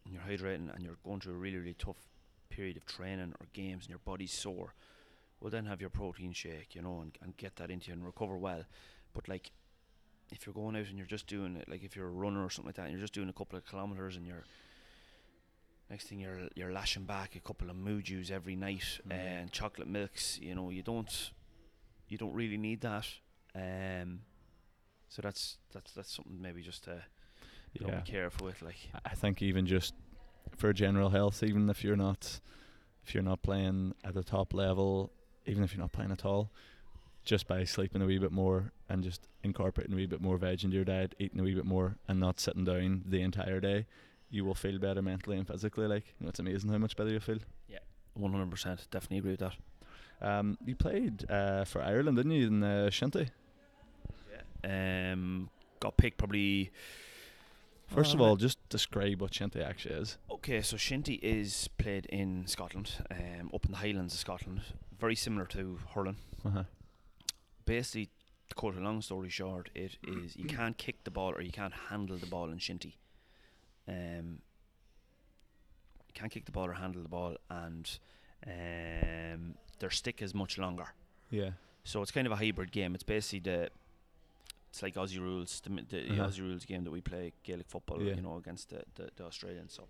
[0.04, 2.08] and you're hydrating, and you're going through a really really tough
[2.50, 4.74] period of training or games, and your body's sore,
[5.40, 8.04] well then have your protein shake, you know, and, and get that into you and
[8.04, 8.64] recover well.
[9.12, 9.50] But like,
[10.32, 12.50] if you're going out and you're just doing it, like if you're a runner or
[12.50, 14.44] something like that, and you're just doing a couple of kilometers, and you're
[15.90, 19.12] next thing you're you're lashing back a couple of moojus every night Mm.
[19.12, 21.30] and chocolate milks, you know, you don't
[22.08, 23.06] you don't really need that.
[23.54, 24.20] Um,
[25.08, 27.02] so that's that's that's something maybe just to
[27.72, 28.62] you know, Yeah, be careful with.
[28.62, 29.94] Like, I think even just
[30.56, 32.40] for general health, even if you're not
[33.04, 35.12] if you're not playing at the top level,
[35.46, 36.50] even if you're not playing at all,
[37.24, 40.64] just by sleeping a wee bit more and just incorporating a wee bit more veg
[40.64, 43.86] into your diet, eating a wee bit more, and not sitting down the entire day,
[44.30, 45.86] you will feel better mentally and physically.
[45.86, 47.38] Like you know, it's amazing how much better you feel.
[47.68, 47.78] Yeah,
[48.14, 49.56] one hundred percent, definitely agree with that.
[50.22, 53.30] Um, you played uh, for Ireland, didn't you, in uh, Shinty?
[54.62, 55.48] Um,
[55.80, 56.70] got picked probably.
[57.86, 60.18] First of Uh, all, just describe what Shinty actually is.
[60.30, 64.60] Okay, so Shinty is played in Scotland, um, up in the Highlands of Scotland,
[65.00, 66.16] very similar to hurling.
[66.44, 66.64] Uh-huh.
[67.70, 68.08] Basically,
[68.48, 71.52] to cut a long story short, it is you can't kick the ball or you
[71.52, 72.94] can't handle the ball in Shinty.
[73.86, 74.40] Um,
[76.08, 77.88] you can't kick the ball or handle the ball, and
[78.44, 80.88] um, their stick is much longer.
[81.30, 81.50] Yeah.
[81.84, 82.94] So it's kind of a hybrid game.
[82.96, 83.70] It's basically the
[84.70, 86.26] it's like Aussie rules, the, the Uh-huh.
[86.28, 88.14] Aussie rules game that we play Gaelic football, Yeah.
[88.14, 89.72] you know, against the, the, the Australians.
[89.78, 89.84] So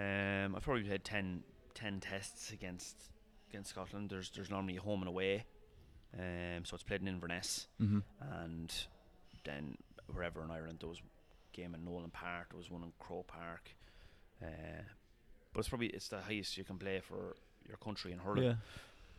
[0.00, 1.42] um, I've probably had 10,
[1.74, 2.96] 10 tests against
[3.50, 4.10] against Scotland.
[4.10, 5.44] There's there's normally a home and away,
[6.16, 7.98] um, so it's played in Inverness Mm-hmm.
[8.42, 8.72] and
[9.44, 9.76] then
[10.12, 11.00] wherever in Ireland there was
[11.52, 13.70] game in Nolan Park, there was one in Croke Park.
[14.42, 14.82] Uh,
[15.52, 18.44] but it's probably it's the highest you can play for your country in hurling.
[18.44, 18.54] Yeah.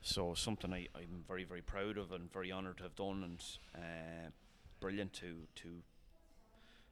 [0.02, 3.44] So something I, I'm very very proud of and very honoured to have done and
[3.76, 4.30] uh,
[4.80, 5.68] brilliant to to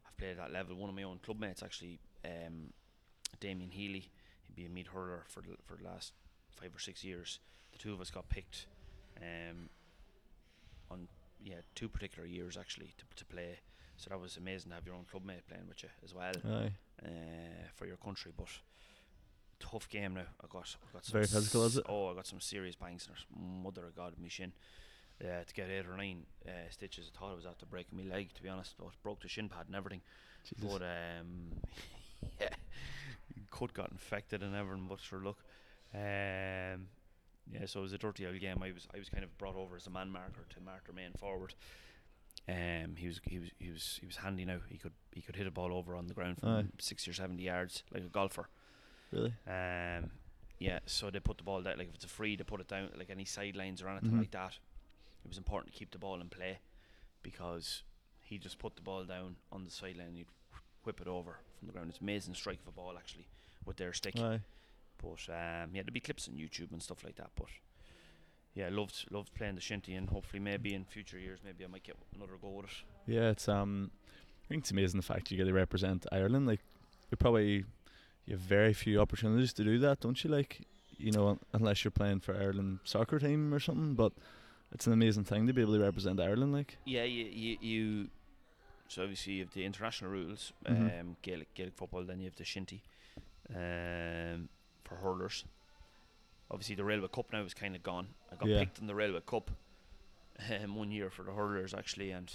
[0.04, 0.76] have played at that level.
[0.76, 2.72] One of my own club mates actually, um,
[3.40, 4.10] Damien Healy,
[4.42, 6.12] he'd be a Meath hurler for the, for the last
[6.60, 7.38] five or six years.
[7.72, 8.66] The two of us got picked
[9.22, 9.70] um,
[11.42, 13.60] yeah two particular years actually to to play.
[13.96, 16.34] So that was amazing to have your own club mate playing with you as well
[16.46, 16.72] Aye.
[17.04, 18.32] uh, for your country.
[18.36, 18.48] But
[19.58, 20.26] tough game now.
[20.42, 21.84] I got, I got some Very physical, is it?
[21.88, 23.62] Oh, I got some serious bangs in.
[23.62, 24.52] Mother of God, my shin.
[25.20, 28.04] Uh, to get eight or nine uh, stitches, I thought I was after breaking my
[28.04, 28.32] leg.
[28.34, 30.00] To be honest, but broke the shin pad and everything.
[30.44, 30.64] Jesus.
[30.64, 31.60] But um,
[32.40, 32.48] yeah,
[33.50, 34.86] cut got infected and everything.
[34.88, 35.38] But sure, look,
[35.92, 36.86] um,
[37.52, 37.66] yeah.
[37.66, 38.62] So it was a dirty old game.
[38.62, 40.94] I was I was kind of brought over as a man marker to mark their
[40.94, 41.54] main forward.
[42.48, 44.58] Um, he was he was he was he was handy now.
[44.68, 46.64] He could he could hit a ball over on the ground from Aye.
[46.78, 48.48] sixty or seventy yards like a golfer.
[49.12, 49.34] Really?
[49.46, 50.10] Um,
[50.58, 50.78] yeah.
[50.86, 51.78] So they put the ball down.
[51.78, 52.88] Like if it's a free, they put it down.
[52.96, 54.18] Like any sidelines or anything Mhm.
[54.20, 54.58] like that.
[55.24, 56.58] It was important to keep the ball in play
[57.22, 57.82] because
[58.20, 60.08] he just put the ball down on the sideline.
[60.08, 60.26] and He'd
[60.84, 61.90] whip it over from the ground.
[61.90, 63.26] It's amazing strike of a ball actually
[63.66, 64.18] with their stick.
[64.18, 64.40] Aye.
[65.02, 67.30] But um, yeah, there'll be clips on YouTube and stuff like that.
[67.36, 67.46] But
[68.54, 71.84] yeah, loved loved playing the shinty, and hopefully maybe in future years maybe I might
[71.84, 72.72] get another go with it.
[73.06, 73.90] Yeah, it's um,
[74.44, 76.46] I think it's amazing the fact you get to represent Ireland.
[76.46, 76.60] Like,
[77.10, 77.64] you probably,
[78.26, 80.30] you have very few opportunities to do that, don't you?
[80.30, 80.62] Like,
[80.96, 83.94] you know, un- unless you're playing for Ireland soccer team or something.
[83.94, 84.12] But
[84.72, 86.52] it's an amazing thing to be able to represent Ireland.
[86.52, 88.08] Like, Yeah, you, you, you
[88.88, 91.00] so obviously you have the international rules, Mhm.
[91.00, 92.80] um, Gaelic, Gaelic football, then you have the shinty
[93.54, 94.48] um,
[94.88, 95.44] for hurlers.
[96.50, 98.08] Obviously, the Railway Cup now is kind of gone.
[98.32, 98.58] I got Yeah.
[98.60, 99.50] picked in the Railway Cup
[100.62, 102.32] um, one year for the hurlers actually, and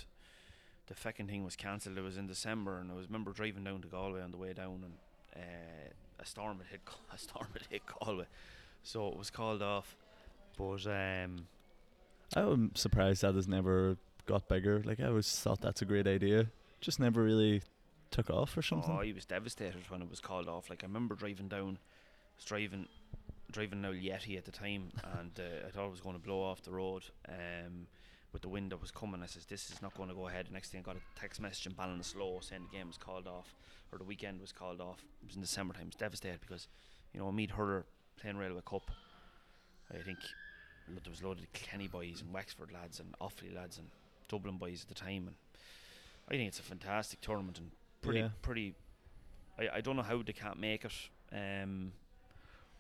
[0.88, 1.98] the second thing was cancelled.
[1.98, 4.54] It was in December, and I was remember driving down to Galway on the way
[4.54, 4.94] down, and
[5.36, 6.82] uh, a storm had hit
[7.14, 8.26] a storm had hit Galway,
[8.84, 9.96] so it was called off.
[10.58, 11.48] But um,
[12.36, 14.84] I'm surprised that has never got bigger.
[14.86, 16.48] Like, I always thought that's a great idea.
[16.80, 17.64] Just never really
[18.12, 18.96] took off or something.
[18.96, 20.70] Oh, he was devastated when it was called off.
[20.70, 21.80] Like I remember driving down,
[22.36, 22.88] was driving,
[23.52, 26.42] driving now Yeti at the time, and uh, I thought it was going to blow
[26.42, 27.04] off the road.
[27.28, 27.88] Um,
[28.32, 30.48] with the wind that was coming, I says this is not going to go ahead.
[30.48, 33.28] The next thing I got a text message in Ballinasloe saying the game was called
[33.28, 33.54] off,
[33.92, 35.04] or the weekend was called off.
[35.22, 35.84] It was in December time.
[35.84, 36.68] I was devastated because,
[37.14, 37.86] you know, Meath Hurler
[38.20, 38.90] playing Railway Cup.
[39.94, 40.18] I think
[40.88, 43.88] there was a load of Kenny boys and Wexford lads and Offaly lads and
[44.30, 45.36] Dublin boys at the time, and
[46.28, 47.70] I think it's a fantastic tournament and
[48.02, 48.30] pretty Yeah.
[48.42, 48.74] pretty.
[49.60, 50.94] I, I don't know how they can't make it
[51.32, 51.92] um,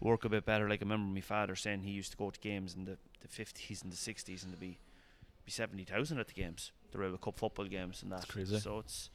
[0.03, 0.69] work a bit better.
[0.69, 3.27] Like I remember my father saying he used to go to games in the the
[3.27, 4.77] fifties and the sixties and to be
[5.45, 8.21] be seventy thousand at the games, the Railway Cup football games and that.
[8.21, 8.59] That's crazy.
[8.59, 9.09] So it's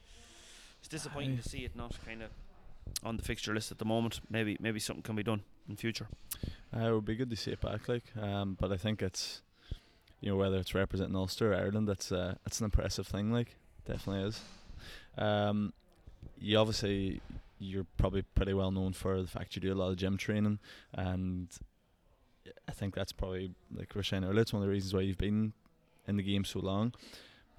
[0.79, 1.41] it's disappointing Aye.
[1.41, 2.31] to see it not kind of
[3.03, 4.19] on the fixture list at the moment.
[4.29, 6.07] Maybe maybe something can be done in future.
[6.75, 8.03] Uh, it would be good to see it back, like.
[8.19, 9.41] Um, but I think it's,
[10.21, 13.31] you know, whether it's representing Ulster or Ireland, that's uh, it's an impressive thing.
[13.31, 14.41] Like, definitely is.
[15.17, 15.73] Um,
[16.39, 17.21] you obviously
[17.59, 20.59] you're probably pretty well known for the fact you do a lot of gym training,
[20.93, 21.47] and
[22.67, 24.41] I think that's probably like we were saying earlier.
[24.41, 25.53] It's one of the reasons why you've been
[26.07, 26.93] in the game so long.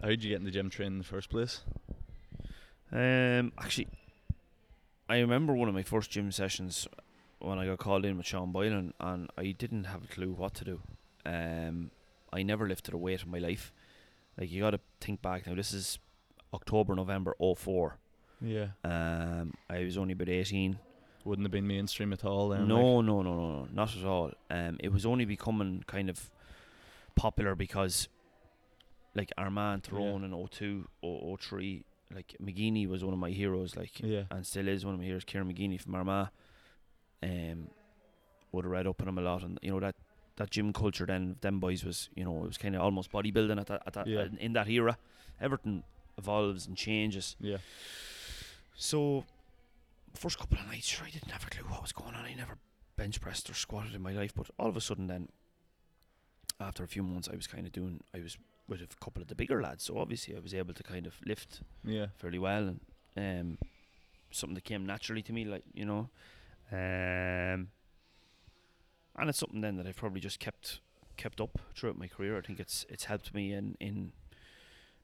[0.00, 1.60] How did you get in the gym training in the first place?
[2.90, 3.88] Um, actually,
[5.08, 6.88] I remember one of my first gym sessions
[7.38, 10.54] when I got called in with Sean Boylan, and I didn't have a clue what
[10.54, 10.80] to do.
[11.24, 11.90] Um,
[12.32, 13.72] I never lifted a weight in my life.
[14.38, 15.54] Like you got to think back now.
[15.54, 15.98] This is
[16.54, 17.98] October, November 04.
[18.40, 20.78] Yeah, Um, I was only about eighteen.
[21.24, 22.48] wouldn't have been mainstream at all.
[22.48, 22.68] Then, like.
[22.68, 24.32] No, no, no, no, no, not at all.
[24.50, 26.30] Um, it was only becoming kind of
[27.14, 28.08] popular because,
[29.14, 34.00] like Armagh Tyrone in 02, 0- 03, like McGeeney was one of my heroes, like,
[34.00, 35.24] Yeah, and still is one of my heroes.
[35.24, 36.30] Kieran McGeeney from Armagh,
[37.22, 37.68] um,
[38.52, 39.94] would have read up on him a lot, and you know that
[40.36, 43.60] that gym culture then them boys was you know it was kind of almost bodybuilding
[43.60, 44.26] at that at that Yeah.
[44.38, 44.96] in that era.
[45.40, 45.84] Everything
[46.16, 47.36] evolves and changes.
[47.40, 47.58] yeah,
[48.80, 49.24] So,
[50.14, 52.24] first couple of nights, sure, I didn't have a clue what was going on.
[52.24, 52.56] I never
[52.96, 55.28] bench pressed or squatted in my life, but all of a sudden, then,
[56.58, 58.00] after a few months, I was kind of doing.
[58.14, 58.38] I was
[58.68, 61.12] with a couple of the bigger lads, so obviously I was able to kind of
[61.26, 62.06] lift yeah.
[62.16, 62.80] fairly well, and
[63.18, 63.58] um,
[64.30, 66.08] something that came naturally to me, like you know,
[66.72, 67.68] um,
[69.18, 70.80] and it's something then that I've probably just kept
[71.18, 72.38] kept up throughout my career.
[72.38, 74.12] I think it's it's helped me in in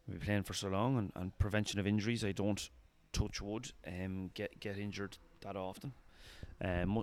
[0.08, 2.24] maybe playing for so long and, and prevention of injuries.
[2.24, 2.70] I don't
[3.18, 5.92] touch wood um get get injured that often.
[6.64, 7.02] Um, mu-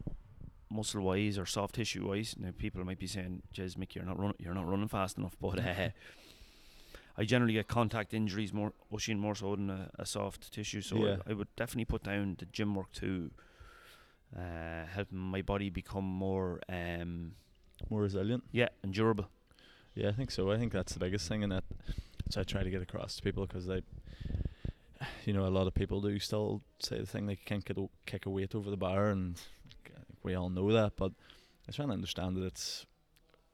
[0.69, 2.35] muscle wise or soft tissue wise.
[2.39, 5.35] Now people might be saying, "Jez, Mick, you're not run- you're not running fast enough,"
[5.39, 5.89] but uh,
[7.17, 10.81] I generally get contact injuries more, Oisin more so than a, a soft tissue.
[10.81, 11.17] So Yeah.
[11.27, 13.29] I, I would definitely put down the gym work to
[14.35, 17.35] uh, helping my body become more um,
[17.89, 18.43] More resilient.
[18.51, 19.25] yeah and durable.
[19.95, 20.51] Yeah, I think so.
[20.51, 21.63] I think that's the biggest thing, and that
[22.31, 23.83] so I try to get across to people because they,
[25.25, 27.89] you know, a lot of people do still say the thing they can't get o-
[28.05, 29.39] kick a weight over the bar, and
[30.23, 30.93] we all know that.
[30.95, 31.11] But
[31.67, 32.85] I try to understand that it's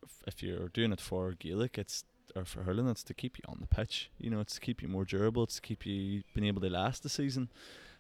[0.04, 2.04] if- if you're doing it for Gaelic, it's
[2.36, 4.12] or for hurling, it's to keep you on the pitch.
[4.20, 5.44] You know, it's to keep you more durable.
[5.44, 7.50] It's to keep you being able to last the season.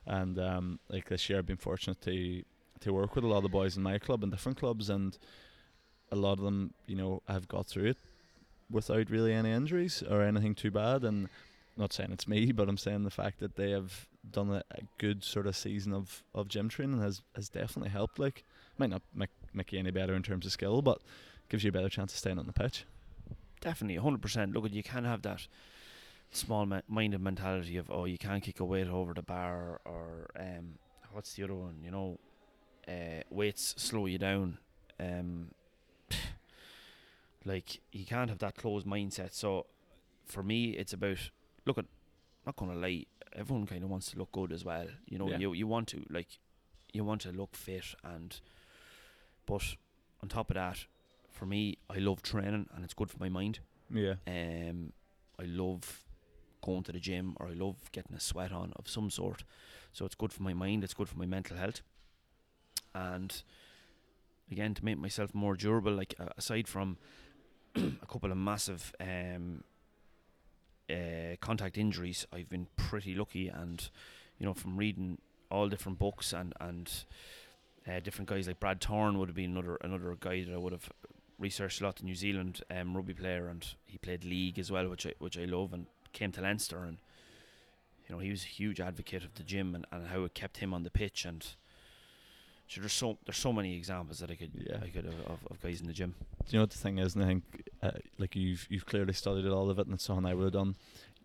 [0.05, 2.43] And um, like this year, I've been fortunate to
[2.81, 5.17] to work with a lot of the boys in my club and different clubs, and
[6.11, 7.97] a lot of them, you know, have got through it
[8.71, 11.03] without really any injuries or anything too bad.
[11.03, 11.27] And
[11.79, 14.81] not saying it's me, but I'm saying the fact that they have done a, a
[14.97, 18.19] good sort of season of, of gym training has, has definitely helped.
[18.19, 18.43] Like,
[18.77, 21.01] might not make, make you any better in terms of skill, but
[21.49, 22.85] gives you a better chance of staying on the pitch.
[23.61, 24.53] Definitely, hundred percent.
[24.53, 25.47] Look, you can have that
[26.31, 30.29] small ma- minded mentality of oh, you can't kick a weight over the bar, or
[30.39, 30.75] um,
[31.11, 31.75] what's the other one?
[31.83, 32.19] You know,
[32.87, 34.59] uh, weights slow you down.
[34.99, 35.51] Um,
[37.45, 39.33] like you can't have that closed mindset.
[39.33, 39.65] So,
[40.25, 41.31] for me, it's about
[41.69, 41.85] look at.
[42.45, 44.87] Not gonna lie, everyone kind of wants to look good as well.
[45.07, 45.37] You know, Yeah.
[45.39, 46.39] you you want to like,
[46.93, 48.39] you want to look fit and,
[49.45, 49.63] but
[50.21, 50.85] on top of that,
[51.29, 53.59] for me, I love training and it's good for my mind.
[53.93, 54.15] Yeah.
[54.27, 54.93] Um,
[55.39, 56.05] I love
[56.61, 59.43] going to the gym or I love getting a sweat on of some sort.
[59.93, 60.83] So it's good for my mind.
[60.83, 61.81] It's good for my mental health.
[62.95, 63.43] and
[64.51, 65.93] again to make myself more durable.
[65.93, 66.97] Like uh, aside from
[67.75, 69.63] a couple of massive um,
[70.89, 73.89] uh, contact injuries, I've been pretty lucky, and
[74.37, 75.19] you know from reading
[75.51, 76.91] all different books and and
[77.87, 80.73] uh, different guys like Brad Thorn would have been another another guy that I would
[80.73, 80.89] have
[81.37, 81.97] researched a lot.
[81.97, 85.37] The New Zealand um, rugby player, and he played league as well, which I which
[85.37, 86.97] I love, and came to Leinster, and
[88.07, 90.57] you know he was a huge advocate of the gym and, and how it kept
[90.57, 91.45] him on the pitch, and
[92.69, 94.77] so there's so there's so many examples that I could Yeah.
[94.81, 96.13] I could of, of, of guys in the gym.
[96.19, 97.15] Do you know what the thing is?
[97.15, 97.43] And I think,
[97.81, 100.53] uh, like you've you've clearly studied all of it, and it's something I would have
[100.53, 100.75] done.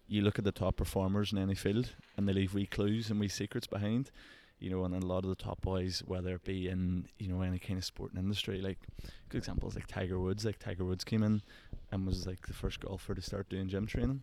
[0.08, 3.20] You look at the top performers in any field, and they leave wee clues and
[3.20, 4.10] wee secrets behind.
[4.58, 7.42] You know, and a lot of the top boys, whether it be in you know
[7.42, 8.78] any kind of sporting industry, like
[9.28, 10.44] good examples like Tiger Woods.
[10.46, 11.42] Like Tiger Woods came in
[11.92, 14.22] and was like the first golfer to start doing gym training.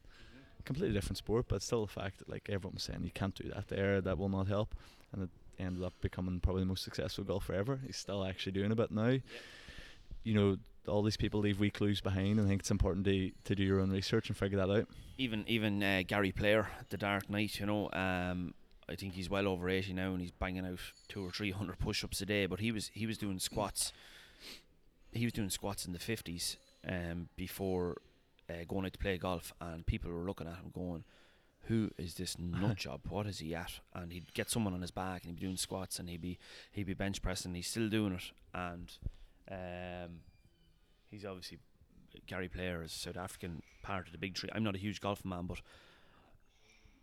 [0.66, 3.50] Completely different sport, but still the fact that like everyone was saying you can't do
[3.50, 4.76] that there, that will not help,
[5.12, 7.80] and it ended up becoming probably the most successful golfer ever.
[7.86, 9.18] He's still actually doing a bit now.
[10.24, 13.32] You know, all these people leave wee clues behind, and I think it's important to
[13.46, 14.88] to do your own research and figure that out.
[15.18, 18.54] even even uh, Gary Player, the Dark Knight, you know, um,
[18.90, 21.80] I think he's well over eighty now, and he's banging out two or three hundred
[21.80, 22.46] push-ups a day.
[22.48, 23.94] But he was he was doing squats.
[25.12, 27.98] He was doing squats in the fifties um, before
[28.50, 31.04] uh, going out to play golf, and people were looking at him going,
[31.72, 33.02] "Who is this nut job?
[33.08, 35.58] What is he at?" And he'd get someone on his back, and he'd be doing
[35.58, 36.38] squats, and he'd be
[36.72, 37.56] he'd be bench pressing.
[37.56, 38.92] He's still doing it, and
[39.50, 40.20] um,
[41.10, 41.60] he's obviously
[42.28, 44.50] Gary Player is South African part of the big three.
[44.54, 45.62] I'm not a huge golf man, but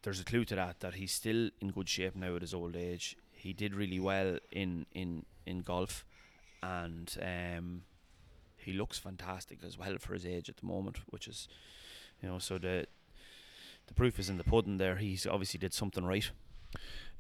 [0.02, 2.76] there's a clue to that that he's still in good shape now at his old
[2.76, 3.16] age.
[3.32, 6.04] He did really well in in in golf,
[6.62, 7.82] and um,
[8.56, 11.48] he looks fantastic as well for his age at the moment, which is,
[12.22, 12.86] you know, so the
[13.88, 14.78] the proof is in the pudding.
[14.78, 16.30] There, he's obviously did something right.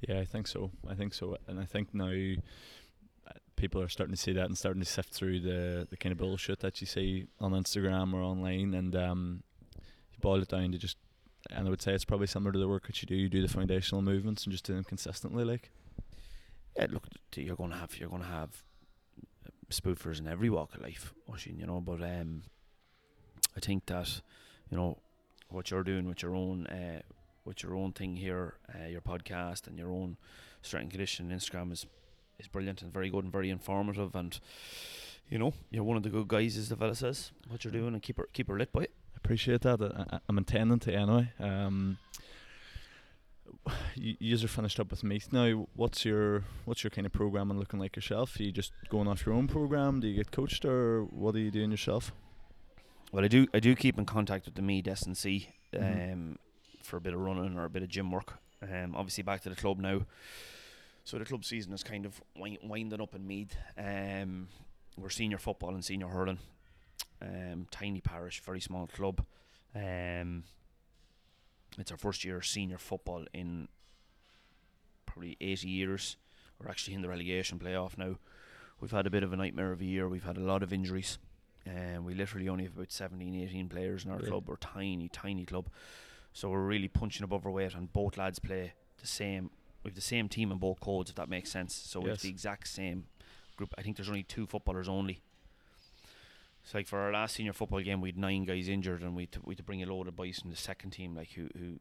[0.06, 0.70] Yeah, I think so.
[0.88, 4.56] I think so, and I think now uh, people are starting to see that and
[4.56, 8.22] starting to sift through the the kind of bullshit that you see on Instagram or
[8.22, 9.42] online, and um,
[9.74, 10.96] you boil it down to just.
[11.50, 13.14] And I would say it's probably similar to the work that you do.
[13.14, 15.70] You do the foundational movements and just do them consistently, like.
[16.76, 18.62] Yeah, look, you're going to have you're going to have
[19.46, 21.80] uh, spoofers in every walk of life, Oisin, you know.
[21.80, 22.42] But um,
[23.56, 24.20] I think that
[24.70, 24.98] you know
[25.50, 27.00] what you're doing with your own uh,
[27.44, 30.16] with your own thing here, uh, your podcast and your own
[30.62, 31.86] strength and conditioning Instagram is
[32.38, 34.14] is brilliant and very good and very informative.
[34.14, 34.38] And
[35.28, 37.32] you know, you're one of the good guys, as the fella says.
[37.48, 38.92] What you're doing and keep her keep her lit by it.
[39.16, 39.80] appreciate that.
[39.82, 41.32] I, I'm intending to anyway.
[41.38, 41.98] Um,
[43.94, 45.66] you, you are finished up with Meath now.
[45.74, 48.38] What's your what's your kind of programming looking like yourself?
[48.38, 50.00] Are you just going off your own program?
[50.00, 52.12] Do you get coached, or what are you doing yourself?
[53.12, 56.38] Well, I do I do keep in contact with the Meath S and C um,
[56.82, 58.38] for a bit of running or a bit of gym work.
[58.62, 60.02] Um, obviously back to the club now.
[61.04, 63.56] So the club season is kind of wind, winding up in Meath.
[63.78, 64.48] Um,
[64.98, 66.38] we're senior football and senior hurling.
[67.22, 69.24] Um, tiny parish, very small club.
[69.74, 70.44] Um,
[71.78, 73.68] it's our first year senior football in
[75.06, 76.16] probably 80 years.
[76.60, 78.16] We're actually in the relegation playoff now.
[78.80, 80.08] We've had a bit of a nightmare of a year.
[80.08, 81.18] We've had a lot of injuries.
[81.68, 84.28] Um, we literally only have about 17, 18 players in our Yeah.
[84.28, 84.48] club.
[84.48, 85.68] We're a tiny, tiny club.
[86.32, 89.50] So we're really punching above our weight, and both lads play the same.
[89.82, 91.74] We have the same team in both codes, if that makes sense.
[91.74, 93.06] So we have the exact same
[93.56, 93.74] group.
[93.76, 95.20] I think there's only two footballers only.
[96.64, 99.26] So like for our last senior football game, we had nine guys injured, and we
[99.26, 101.48] to, we had to bring a load of boys from the second team, like who
[101.58, 101.80] who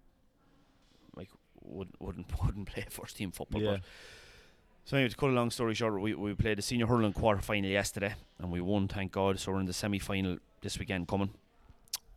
[1.16, 1.30] like
[1.62, 3.62] would wouldn't wouldn't play first team football.
[3.62, 3.82] yeah, But
[4.88, 7.42] so anyway, to cut a long story short, we, we played the senior hurling quarter
[7.42, 9.38] final yesterday, and we won, thank God.
[9.38, 11.32] So we're in the semi final this weekend coming.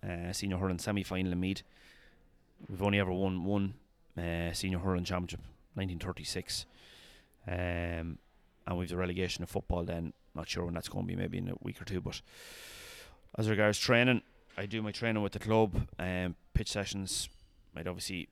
[0.09, 1.65] Uh, senior hurling semi final in Meath.
[2.69, 3.75] We've only ever won one
[4.17, 5.41] uh, senior hurling championship,
[5.75, 6.67] 1936,
[7.49, 9.83] um, and we've the relegation of football.
[9.83, 12.01] Then not sure when that's going to be, maybe in a week or two.
[12.01, 12.21] But
[13.37, 14.23] as regards training,
[14.57, 15.89] I do my training with the club.
[15.99, 17.29] Um, pitch sessions,
[17.75, 18.29] I'd obviously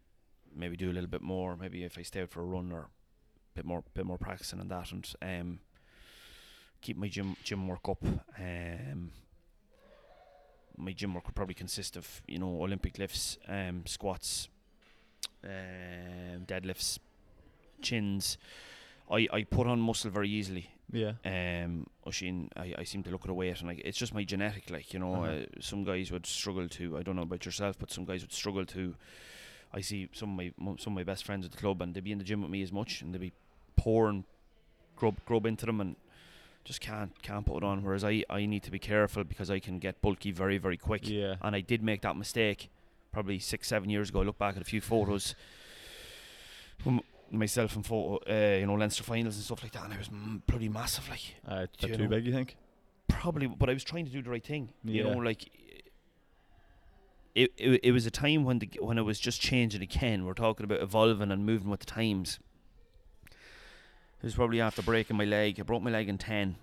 [0.55, 1.57] maybe do a little bit more.
[1.57, 2.87] Maybe if I stay out for a run or
[3.59, 5.59] bit more bit more practicing and that and um
[6.81, 8.03] keep my gym gym work up.
[8.39, 9.11] Um
[10.81, 14.49] my gym work would probably consist of, you know, Olympic lifts, um, squats,
[15.45, 17.01] um, deadlifts,
[17.83, 18.39] chins.
[19.11, 20.71] I, I put on muscle very easily.
[20.93, 24.15] yeah, Um, Oisin, I, I seem to look at a weight and like it's just
[24.15, 24.71] my genetic.
[24.71, 25.33] Like you know, Uh-huh.
[25.33, 26.97] uh, some guys would struggle to.
[26.99, 28.95] I don't know about yourself, but some guys would struggle to.
[29.73, 32.05] I see some of my some of my best friends at the club, and they'd
[32.05, 33.33] be in the gym with me as much, and they'd be
[33.79, 34.25] pouring
[34.97, 35.97] grub grub into them, and
[36.65, 37.83] just can't can't put it on.
[37.83, 41.09] Whereas I I need to be careful because I can get bulky very very quick,
[41.09, 41.37] yeah.
[41.41, 42.69] and I did make that mistake
[43.13, 44.21] probably six seven years ago.
[44.21, 45.35] I look back at a few photos.
[46.85, 47.01] When,
[47.31, 50.09] myself and photo, uh, you know, Leinster finals and stuff like that, and I was
[50.09, 52.09] m- bloody massive, like Uh, too know?
[52.09, 52.57] big, you think?
[53.09, 54.69] probably, but I was trying to do the right thing.
[54.85, 55.51] You know, like
[57.35, 60.25] it, it, it was a time when the when it was just changing again.
[60.25, 62.39] We're talking about evolving and moving with the times.
[64.21, 65.59] It was probably after breaking my leg.
[65.61, 66.57] I broke my leg in ten,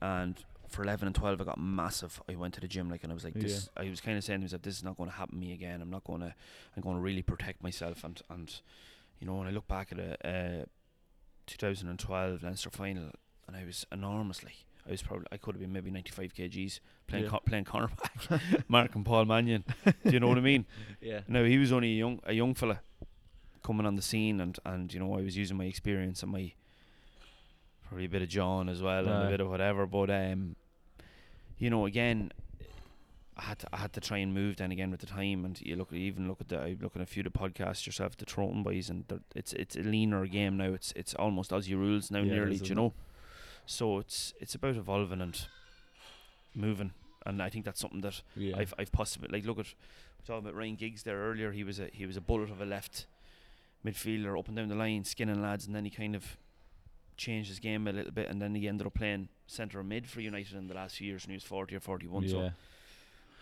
[0.00, 0.36] and
[0.68, 2.20] for eleven and twelve, I got massive.
[2.28, 3.68] I went to the gym like, and I was like, this.
[3.76, 5.52] I was kind of saying to myself, this is not going to happen to me
[5.52, 5.80] again.
[5.80, 6.34] I'm not going to.
[6.76, 8.52] I'm going to really protect myself, and and
[9.20, 10.64] you know, when I look back at a, uh
[11.46, 13.10] 2012 Leinster final,
[13.46, 14.52] and I was enormously.
[14.86, 17.30] I was probably I could have been maybe 95 kgs playing Yeah.
[17.30, 19.64] co- playing cornerback, Mark and Paul Mannion.
[20.04, 20.66] Do you know what I mean?
[21.00, 21.20] Yeah.
[21.28, 22.80] Now he was only a young a young fella
[23.62, 26.52] coming on the scene, and and you know I was using my experience and my
[27.94, 29.86] probably a bit of John as well and a bit of whatever.
[29.86, 30.56] But um,
[31.58, 32.32] you know again.
[33.36, 35.60] I had to I had to try and move then again with the time, and
[35.60, 38.16] you look even look at the I look at a few of the podcasts yourself,
[38.16, 40.72] the Troughton boys, and it's it's a leaner game now.
[40.72, 42.58] It's it's almost Aussie rules now, Yeah, nearly.
[42.58, 42.92] do you know?
[43.66, 45.48] So it's it's about evolving and
[46.54, 46.92] moving,
[47.26, 48.56] and I think that's something that Yeah.
[48.56, 51.50] I've I've possibly like look at we talking about Ryan Giggs there earlier.
[51.50, 53.06] He was a he was a bullet of a left
[53.84, 56.36] midfielder up and down the line, skinning lads, and then he kind of
[57.16, 60.08] changed his game a little bit, and then he ended up playing centre or mid
[60.08, 62.28] for United in the last few years, and he was forty or forty one.
[62.28, 62.50] So yeah.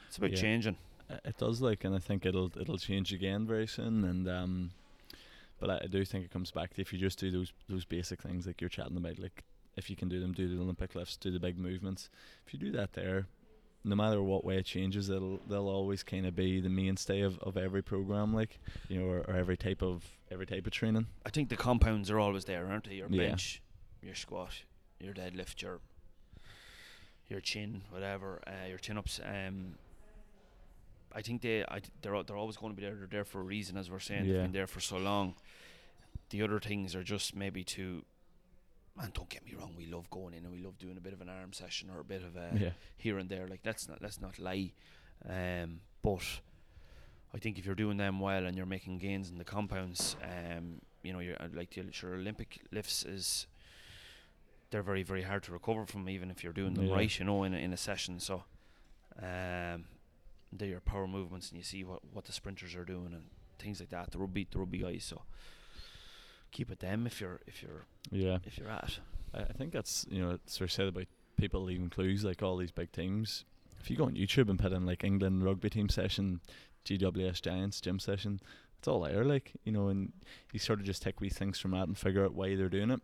[0.09, 0.37] it's about Yeah.
[0.37, 0.77] changing.
[1.25, 4.05] It does like, and I think it'll it'll change again very soon.
[4.05, 4.71] And um,
[5.61, 7.85] but I, I do think it comes back to if you just do those those
[7.85, 9.45] basic things like you're chatting about, like
[9.77, 12.09] if you can do them, do the Olympic lifts, do the big movements.
[12.47, 13.27] If you do that there,
[13.85, 17.39] no matter what way it changes, it'll they'll always kind of be the mainstay of,
[17.41, 18.59] of every program, like
[18.89, 21.07] you know, or, or every type of every type of training.
[21.27, 22.95] I think the compounds are always there, aren't they?
[22.97, 23.29] Your Yeah.
[23.29, 23.61] bench,
[24.03, 24.63] your squat,
[25.01, 25.81] your deadlift, your
[27.29, 29.21] your chin, whatever, uh, your chin ups.
[29.25, 29.75] Um,
[31.15, 32.95] I think they, I, th- they're they're always going to be there.
[32.95, 34.25] They're there for a reason, as we're saying.
[34.27, 35.35] They've been there for so long.
[36.31, 38.05] The other things are just maybe to.
[39.01, 41.13] And don't get me wrong, we love going in and we love doing a bit
[41.15, 43.47] of an arm session or a bit of a yeah, here and there.
[43.49, 44.73] Like let's not let's not lie.
[45.29, 46.23] Um, but
[47.35, 50.83] I think if you're doing them well and you're making gains in the compounds, um,
[51.03, 53.47] you know, you're uh, like the sure Olympic lifts is
[54.71, 56.95] they're very very hard to recover from even if you're doing them Yeah.
[56.95, 57.19] right.
[57.19, 58.21] You know, in a, in a session.
[58.21, 58.45] So,
[59.23, 59.85] um,
[60.53, 63.25] they're your power movements and you see what what the sprinters are doing and
[63.59, 64.11] things like that.
[64.11, 65.05] The rugby the rugby guys.
[65.05, 65.23] So
[66.53, 68.39] keep it them if you're if you're yeah.
[68.45, 68.99] if you're at.
[69.35, 72.43] I, I think that's you know it's sort of said about people leaving clues like
[72.43, 73.45] all these big teams.
[73.81, 76.41] If you go on YouTube and put in like England rugby team session,
[76.85, 78.41] GWS Giants gym session,
[78.79, 79.25] it's all there.
[79.25, 80.13] Like you know, and
[80.53, 82.91] you sort of just take wee things from that and figure out why they're doing
[82.91, 83.01] it,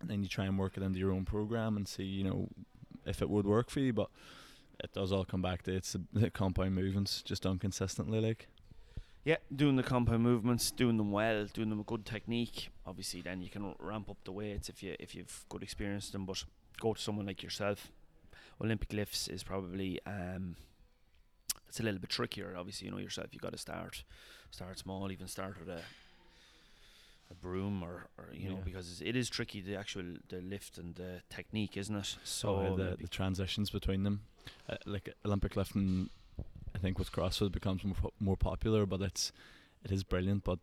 [0.00, 2.48] and then you try and work it into your own program and see you know
[3.06, 3.92] if it would work for you.
[3.92, 4.10] But
[4.82, 8.20] it does all come back to it's the, the compound movements just done consistently.
[8.20, 8.48] Like
[9.26, 12.70] Yeah, doing the compound movements, doing them well, doing them with good technique.
[12.86, 16.12] Obviously, then you can ramp up the weights if you if you've good experience with
[16.12, 16.26] them.
[16.26, 16.44] But
[16.80, 17.90] go to someone like yourself.
[18.62, 20.54] Olympic lifts is probably um,
[21.68, 22.54] it's a little bit trickier.
[22.56, 23.34] Obviously, you know yourself.
[23.34, 24.04] You got to start
[24.52, 25.10] start small.
[25.10, 25.80] Even start with a
[27.28, 31.22] a broom or, or you know because it's- tricky the actual the lift and the
[31.30, 32.16] technique, isn't it?
[32.22, 34.20] So so the, the transitions between them,
[34.68, 36.10] uh, like Olympic lifting,
[36.76, 39.32] I think with CrossFit becomes more more popular, but it's
[39.82, 40.58] it is brilliant, but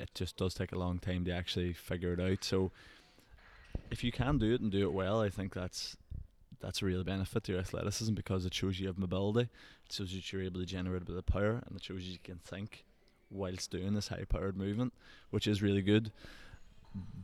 [0.00, 2.42] it just does take a long time to actually figure it out.
[2.42, 2.72] So
[3.90, 5.96] if you can do it and do it well, I think that's
[6.60, 9.50] that's a real benefit to your athleticism because it shows you have mobility,
[9.86, 12.18] it shows you you're able to generate a bit of power, and it shows you
[12.24, 12.84] can think
[13.30, 14.94] whilst doing this high powered movement,
[15.30, 16.12] which is really good.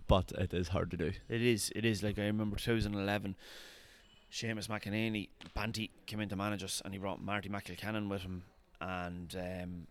[0.06, 1.12] But it is hard to do.
[1.30, 1.72] It is.
[1.74, 2.02] It is.
[2.02, 3.36] Like I remember 2011,
[4.34, 8.42] Seamus McEnaney, Banty came in to manage us, and he brought Marty McElkennon with him.
[8.80, 9.86] And um,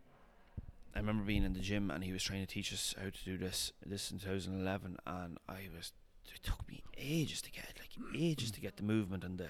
[0.94, 3.24] I remember being in the gym, and he was trying to teach us how to
[3.26, 3.72] do this.
[3.86, 5.94] This in 2011, and I was.
[6.36, 9.44] It took me ages to get, like ages to get the movement and the,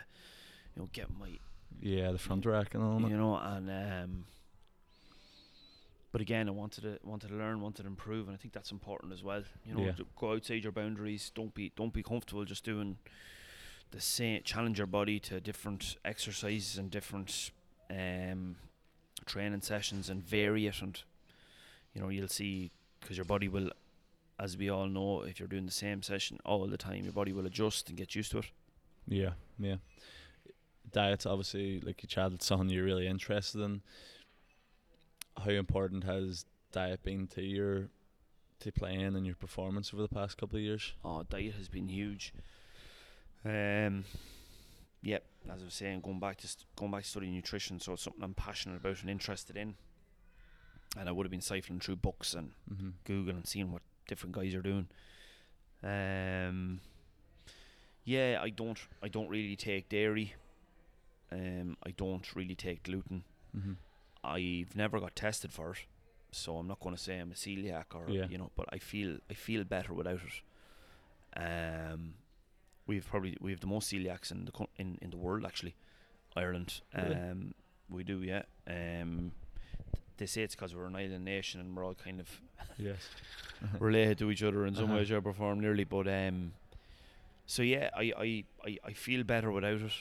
[0.76, 1.40] you know, get my
[1.82, 3.10] Yeah, the front rack and all that.
[3.10, 4.26] you know, and um,
[6.12, 8.72] but again, I wanted to wanted to learn, wanted to improve, and I think that's
[8.72, 9.44] important as well.
[9.66, 9.94] You know, Yeah.
[10.20, 11.32] go outside your boundaries.
[11.34, 12.98] Don't be don't be comfortable just doing
[13.94, 14.42] the same.
[14.44, 17.52] Challenge your body to different exercises and different
[17.90, 18.56] um,
[19.26, 20.82] training sessions, and vary it.
[20.82, 21.00] And
[21.94, 23.70] you know, you'll see because your body will,
[24.40, 27.32] as we all know, if you're doing the same session all the time, your body
[27.32, 28.46] will adjust and get used to it.
[29.08, 29.76] Yeah, yeah.
[30.92, 33.82] Diet's obviously like you chatted something you're really interested in.
[35.38, 37.90] How important has diet been to your
[38.60, 40.94] to playing and your performance over the past couple of years?
[41.04, 42.34] Oh, diet has been huge.
[43.46, 44.06] Um,
[45.02, 47.94] yep, as I was saying, going back to st- going back to studying nutrition, so
[47.94, 49.76] it's something I'm passionate about and interested in.
[50.98, 52.90] And I would have been siphoning through books and Mm-hmm.
[53.06, 54.88] Google and seeing what different guys are doing.
[55.84, 56.80] Um,
[58.06, 60.36] yeah, I don't I don't really take dairy.
[61.32, 63.24] Um, I don't really take gluten.
[63.58, 63.74] Mm-hmm.
[64.24, 65.80] I've never got tested for it,
[66.32, 68.28] so I'm not going to say I'm a celiac or Yeah.
[68.30, 70.42] you know, but I feel I feel better without it.
[71.36, 72.14] Um,
[72.88, 75.76] we've probably we have the most celiacs in the co- in in the world actually,
[76.36, 76.82] Ireland.
[76.96, 77.16] Really?
[77.16, 77.54] Um,
[77.90, 78.44] we do, yeah.
[78.68, 79.32] Um,
[80.18, 82.42] they say it's because we're an island nation and we're all kind of
[82.78, 83.10] Yes.
[83.80, 84.96] related to each other in some Uh-huh.
[84.98, 85.84] way, shape, or form, nearly.
[85.84, 86.54] But um,
[87.46, 89.94] so yeah, I, I, I, I feel better without it,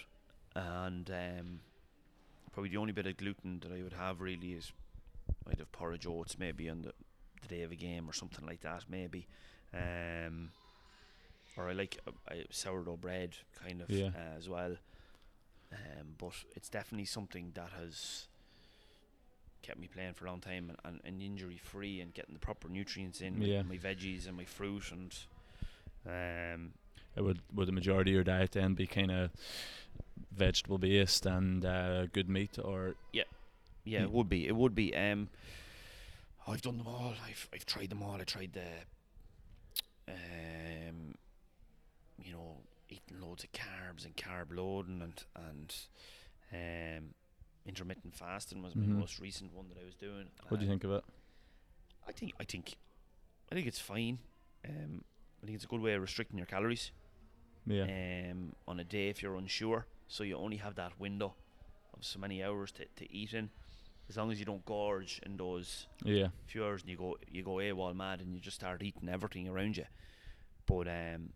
[0.55, 1.61] and um,
[2.53, 4.72] probably the only bit of gluten that I would have really is
[5.51, 6.93] I'd have porridge oats maybe on the,
[7.43, 9.26] the day of a game or something like that, maybe.
[9.74, 10.51] Um,
[11.57, 14.09] or I like uh, sourdough bread kind of Yeah.
[14.16, 14.76] uh, as well.
[15.72, 18.26] Um, but it's definitely something that has
[19.62, 22.40] kept me playing for a long time and, and, and injury free and getting the
[22.40, 23.62] proper nutrients in Yeah.
[23.62, 25.14] my veggies and my fruit and
[26.05, 26.72] um,
[27.16, 29.30] It would would the majority of your diet then be kind of
[30.34, 33.22] vegetable based and uh, good meat, or yeah,
[33.86, 34.03] Mm.
[34.05, 34.46] it would be.
[34.46, 34.94] It would be.
[34.94, 35.28] Um,
[36.46, 37.14] I've done them all.
[37.26, 38.20] I've I've tried them all.
[38.20, 38.70] I tried the,
[40.09, 40.14] um,
[42.24, 42.56] you know,
[42.88, 45.74] eating loads of carbs and carb loading and and
[46.52, 47.14] um,
[47.66, 48.88] intermittent fasting was Mhm.
[48.88, 50.28] my most recent one that I was doing.
[50.48, 51.04] what do you think of it?
[52.06, 52.76] I think I think
[53.50, 54.18] I think it's fine.
[54.68, 55.04] Um,
[55.42, 56.92] I think it's a good way of restricting your calories.
[57.64, 57.84] Yeah.
[58.32, 59.86] um, on a day if you're unsure.
[60.08, 61.34] So you only have that window
[61.94, 63.50] of so many hours to, to eat in.
[64.08, 66.28] As long as you don't gorge in those yeah.
[66.46, 69.48] few hours and you go you go AWOL mad and you just start eating everything
[69.48, 69.86] around you.
[70.66, 71.32] But um,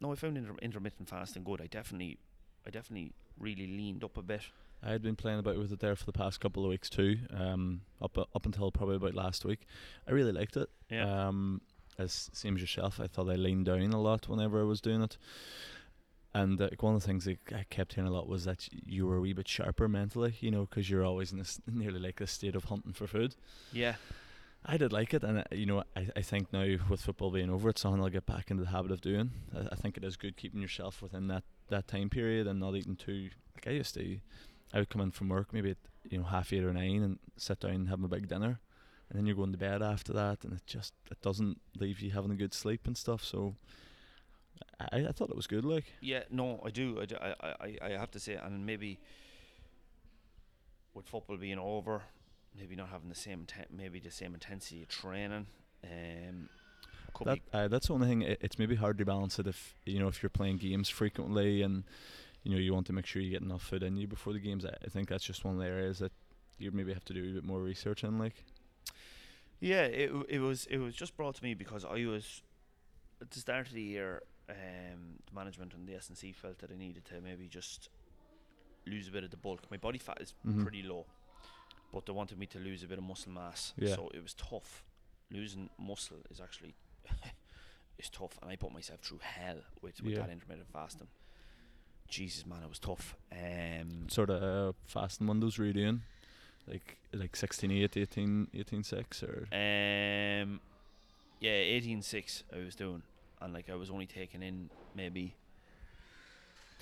[0.00, 1.60] no, I found inter- intermittent fasting good.
[1.60, 2.18] I definitely,
[2.66, 4.42] I definitely really leaned up a bit.
[4.82, 7.18] I had been playing about with it there for the past couple of weeks too.
[7.34, 9.66] Um, up up until probably about last week,
[10.06, 10.68] I really liked it.
[10.90, 11.28] Yeah.
[11.28, 11.62] Um,
[11.98, 15.02] as same as yourself, I thought I leaned down a lot whenever I was doing
[15.02, 15.16] it.
[16.34, 19.06] And uh, one of the things I, I kept hearing a lot was that you
[19.06, 22.20] were a wee bit sharper mentally, you know, because you're always in this nearly like
[22.20, 23.34] a state of hunting for food.
[23.72, 23.94] Yeah,
[24.68, 27.50] I did like it, and uh, you know, I, I think now with football being
[27.50, 29.30] over, it's something I'll get back into the habit of doing.
[29.54, 32.74] I, I think it is good keeping yourself within that, that time period and not
[32.74, 33.30] eating too.
[33.54, 34.18] Like I used to,
[34.74, 35.76] I would come in from work maybe at
[36.10, 38.58] you know half eight or nine and sit down and have a big dinner,
[39.08, 42.10] and then you're going to bed after that, and it just it doesn't leave you
[42.10, 43.22] having a good sleep and stuff.
[43.22, 43.54] So
[44.80, 45.64] I, I thought it was good.
[45.64, 46.24] Like yeah.
[46.30, 47.00] No, I do.
[47.00, 48.98] I, do, I, I, I have to say, and maybe
[50.92, 52.02] with football being over,
[52.58, 55.46] maybe not having the same, inten- maybe the same intensity of training.
[55.84, 56.48] Um,
[57.24, 58.22] that uh, that's the only thing.
[58.22, 61.62] It, it's maybe hard to balance it if you know if you're playing games frequently
[61.62, 61.84] and
[62.42, 64.38] you know you want to make sure you get enough food in you before the
[64.38, 64.64] games.
[64.66, 66.12] I, I think that's just one of the areas that
[66.58, 68.18] you maybe have to do a bit more research in.
[68.18, 68.44] Like
[69.60, 72.42] Yeah, it it was it was just brought to me because I was
[73.22, 74.22] at the start of the year.
[74.48, 77.88] Um, the management and the S and C felt that I needed to maybe just
[78.86, 79.62] lose a bit of the bulk.
[79.70, 80.62] My body fat is Mhm.
[80.62, 81.06] pretty low,
[81.92, 83.72] but they wanted me to lose a bit of muscle mass.
[83.78, 83.94] Yeah.
[83.94, 84.84] So it was tough.
[85.30, 86.74] Losing muscle is actually
[87.98, 90.20] is tough, and I put myself through hell with, with Yeah.
[90.20, 91.08] that intermittent fasting.
[92.08, 93.16] Jesus, man, it was tough.
[93.32, 96.02] Um, sort of uh, fasting windows were you doing?
[96.68, 100.60] Like like 16 8, 18, 18 6 or Um,
[101.40, 103.02] yeah, eighteen six I was doing,
[103.40, 105.34] and like I was only taking in maybe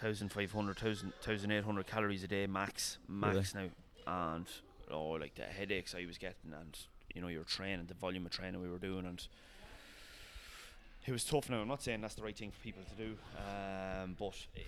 [0.01, 3.69] 1,500, 1,800 calories a day max, max now,
[4.07, 4.47] and
[4.91, 6.79] oh, like the headaches I was getting, and
[7.15, 9.27] you know, your training, the volume of training we were doing, and
[11.07, 11.51] it was tough.
[11.51, 14.67] Now I'm not saying that's the right thing for people to do, um, but it,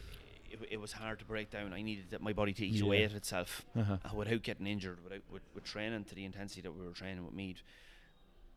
[0.50, 1.72] it, it was hard to break down.
[1.72, 3.96] I needed that my body to eat away at itself uh-huh.
[4.04, 7.24] uh, without getting injured, without with, with training to the intensity that we were training
[7.24, 7.60] with Mead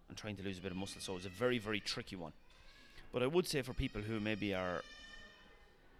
[0.07, 1.01] and trying to lose a bit of muscle.
[1.01, 2.33] So it was a very, very tricky one.
[3.13, 4.83] But I would say for people who maybe are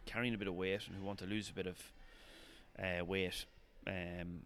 [0.06, 1.78] carrying a bit of weight and who want to lose a bit of
[2.78, 3.46] uh, weight,
[3.88, 4.42] um,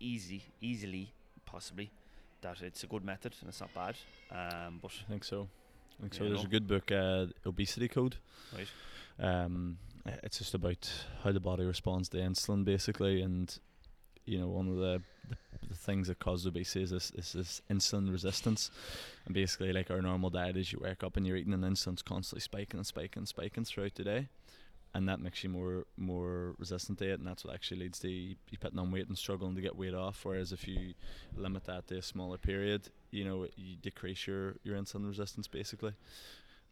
[0.00, 1.12] easy, easily,
[1.46, 1.90] possibly,
[2.40, 3.96] that it's a good method and it's not bad.
[4.30, 5.48] Um, but I think so.
[5.98, 6.24] I think so.
[6.24, 8.16] Yeah, There's a good book, uh, Obesity Code.
[8.56, 8.68] right,
[9.18, 10.88] Um, uh, it's just about
[11.24, 13.58] how the body responds to insulin, basically, and
[14.24, 15.36] you know one of the, the,
[15.68, 18.70] the things that causes obesity is this, is this insulin resistance,
[19.26, 22.02] and basically like our normal diet is you wake up and you're eating and insulin's
[22.02, 24.28] constantly spiking and spiking and spiking throughout the day,
[24.98, 28.08] and that makes you more more resistant to it, and that's what actually leads to
[28.08, 30.24] you you putting on weight and struggling to get weight off.
[30.24, 30.94] Whereas if you
[31.36, 35.94] limit that to a smaller period, you know you decrease your your insulin resistance basically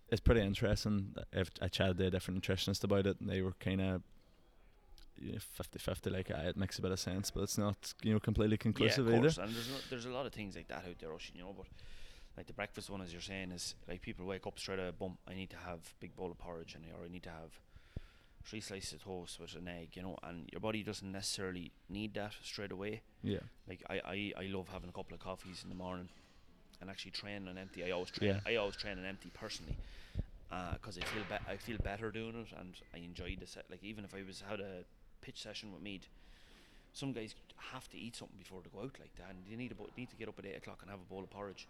[0.08, 1.16] it's pretty interesting.
[1.36, 4.02] I've, I chatted to a different nutritionist about it, and they were kind of
[5.18, 8.56] you 50-50, Like, it makes a bit of sense, but it's not you know completely
[8.56, 9.28] conclusive yeah, of either.
[9.28, 9.38] course.
[9.38, 11.54] And there's, no, there's a lot of things like that out there, Oisin, you know,
[11.56, 11.66] but
[12.36, 14.92] like the breakfast one, as you're saying, is like people wake up straight away.
[14.96, 15.16] Boom!
[15.28, 17.50] I need to have big bowl of porridge, and or I need to have
[18.48, 19.90] three slices of toast with an egg.
[19.94, 23.02] You know, and your body doesn't necessarily need that straight away.
[23.22, 23.40] Yeah.
[23.68, 26.08] Like I, I, I love having a couple of coffees in the morning,
[26.80, 27.84] and actually train on empty.
[27.84, 28.30] I always train.
[28.30, 28.40] Yeah.
[28.46, 29.76] I always train on empty personally,
[30.52, 33.64] uh, because I feel be- I feel better doing it, and I enjoy the set.
[33.70, 34.84] Like even if I was had a
[35.22, 36.08] pitch session with Meath,
[36.92, 37.34] some guys
[37.72, 39.90] have to eat something before they go out like that, and they need a bo-
[39.96, 41.66] need to get up at eight o'clock and have a bowl of porridge.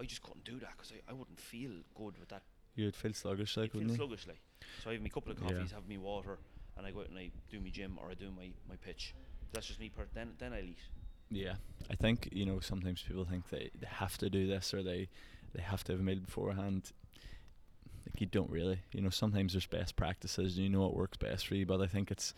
[0.00, 2.42] I just couldn't do that because I, I wouldn't feel good with that.
[2.78, 3.96] You'd feel sluggish, like, I'd feel wouldn't you?
[4.06, 4.40] sluggish like.
[4.84, 5.48] So I have me couple of Yeah.
[5.48, 6.38] coffees, have me water,
[6.76, 9.14] and I go out and I do my gym or I do my, my pitch.
[9.52, 9.88] That's just me.
[9.88, 10.78] Per- then then I'll eat.
[11.30, 11.54] Yeah,
[11.90, 15.08] I think you know sometimes people think they, they have to do this or they
[15.54, 16.92] they have to have a meal beforehand.
[18.08, 19.10] Like you don't really, you know.
[19.10, 21.66] Sometimes there's best practices, and you know what works best for you.
[21.66, 22.32] But I think it's,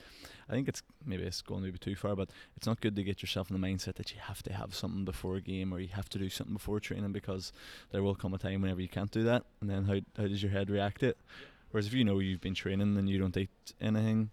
[0.49, 2.17] I think it's maybe it's going maybe too far.
[2.17, 4.75] But it's not good to get yourself in the mindset that you have to have
[4.75, 7.53] something before a game or you have to do something before training because
[7.93, 10.43] there will come a time whenever you can't do that, and then how how does
[10.43, 11.17] your head react it?
[11.71, 13.51] Whereas if you know you've been training and you don't eat
[13.81, 14.31] anything,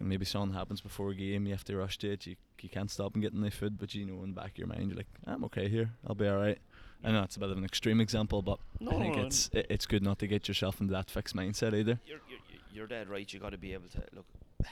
[0.00, 2.26] maybe something happens before a game, you have to rush to it.
[2.26, 4.58] You you can't stop and get any food, but you know in the back of
[4.58, 6.58] your mind you're like, I'm okay here, I'll be all right.
[7.04, 9.50] I know it's a bit of an extreme example, but No, I think no, it's
[9.52, 12.00] it, it's good not to get yourself into that fixed mindset either.
[12.06, 12.38] You're, you're,
[12.72, 13.30] you're dead right.
[13.32, 14.26] You got to be able to look.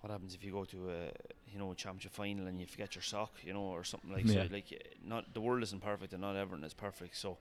[0.00, 1.10] What happens if you go to a
[1.52, 4.24] you know a championship final and you forget your sock, you know, or something like
[4.26, 4.44] Yeah.
[4.46, 4.52] so?
[4.52, 7.16] Like uh, not the world isn't perfect and not everything is perfect.
[7.16, 7.38] So,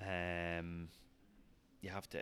[0.00, 0.88] um,
[1.82, 2.18] you have to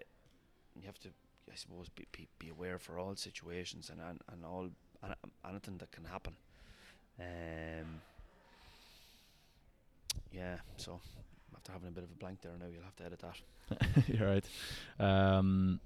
[0.79, 1.09] you have to
[1.51, 4.69] I suppose be be, be aware for all situations and and, and all
[5.03, 5.15] an-
[5.49, 6.35] anything that can happen.
[7.21, 8.01] Um.
[10.33, 10.57] Yeah.
[10.77, 11.01] So
[11.55, 14.09] after having a bit of a blank there now, you'll have to edit that.
[14.09, 14.45] You're right.
[14.99, 15.81] Um,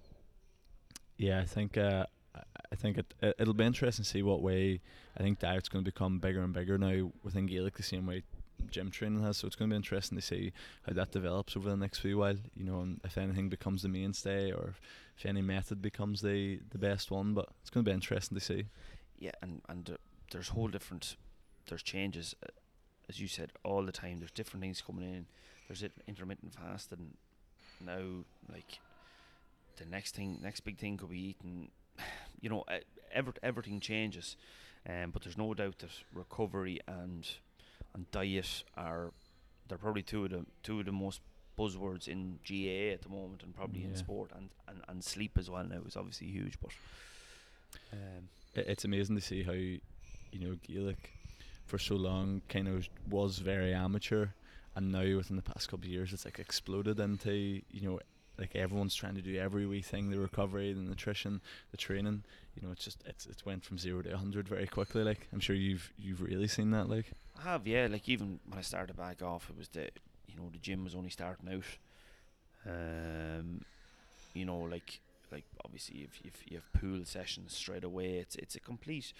[1.18, 4.80] yeah, I think uh, I- think it, it it'll be interesting to see what way
[5.18, 8.22] I think diet's going to become bigger and bigger now within Gaelic the same way
[8.70, 9.38] gym training has.
[9.38, 10.52] So it's going to be interesting to see
[10.86, 12.36] how that develops over the next few while.
[12.54, 14.74] You know, and if anything becomes the mainstay or
[15.16, 17.32] if any method becomes the the best one.
[17.34, 18.66] But it's going to be interesting to see.
[19.18, 19.96] Yeah, and and uh,
[20.32, 21.16] there's whole different
[21.68, 22.48] there's changes, uh,
[23.08, 24.18] as you said, all the time.
[24.18, 25.26] There's different things coming in.
[25.68, 27.14] There's it, intermittent fasting
[27.84, 28.24] now.
[28.50, 28.78] Like
[29.76, 31.70] the next thing, next big thing could be eating.
[32.38, 32.64] You know,
[33.12, 34.36] ever, everything changes,
[34.86, 37.26] um, but there's no doubt that recovery and
[37.94, 39.14] and diet are
[39.66, 41.22] they're probably two of the two of the most
[41.58, 45.48] buzzwords in GAA at the moment, and probably in sport and, and and sleep as
[45.48, 46.70] well now is obviously huge, but.
[47.92, 49.80] Um, it, it's amazing to see how you
[50.32, 51.15] know Gaelic
[51.66, 54.28] for so long kind of was very amateur,
[54.74, 58.00] and now within the past couple of years it's like exploded into you know
[58.38, 61.40] like everyone's trying to do every wee thing the recovery the nutrition
[61.70, 62.22] the training
[62.54, 65.40] you know it's just it's it's went from zero to 100 very quickly like i'm
[65.40, 67.06] sure you've you've really seen that like
[67.38, 67.88] I have, yeah.
[67.90, 69.88] Like even when I started back off, it was the
[70.26, 71.64] you know the gym was only starting out.
[72.66, 73.62] Um,
[74.34, 75.00] you know, like
[75.30, 79.12] like obviously if if you have pool sessions straight away, it's it's a complete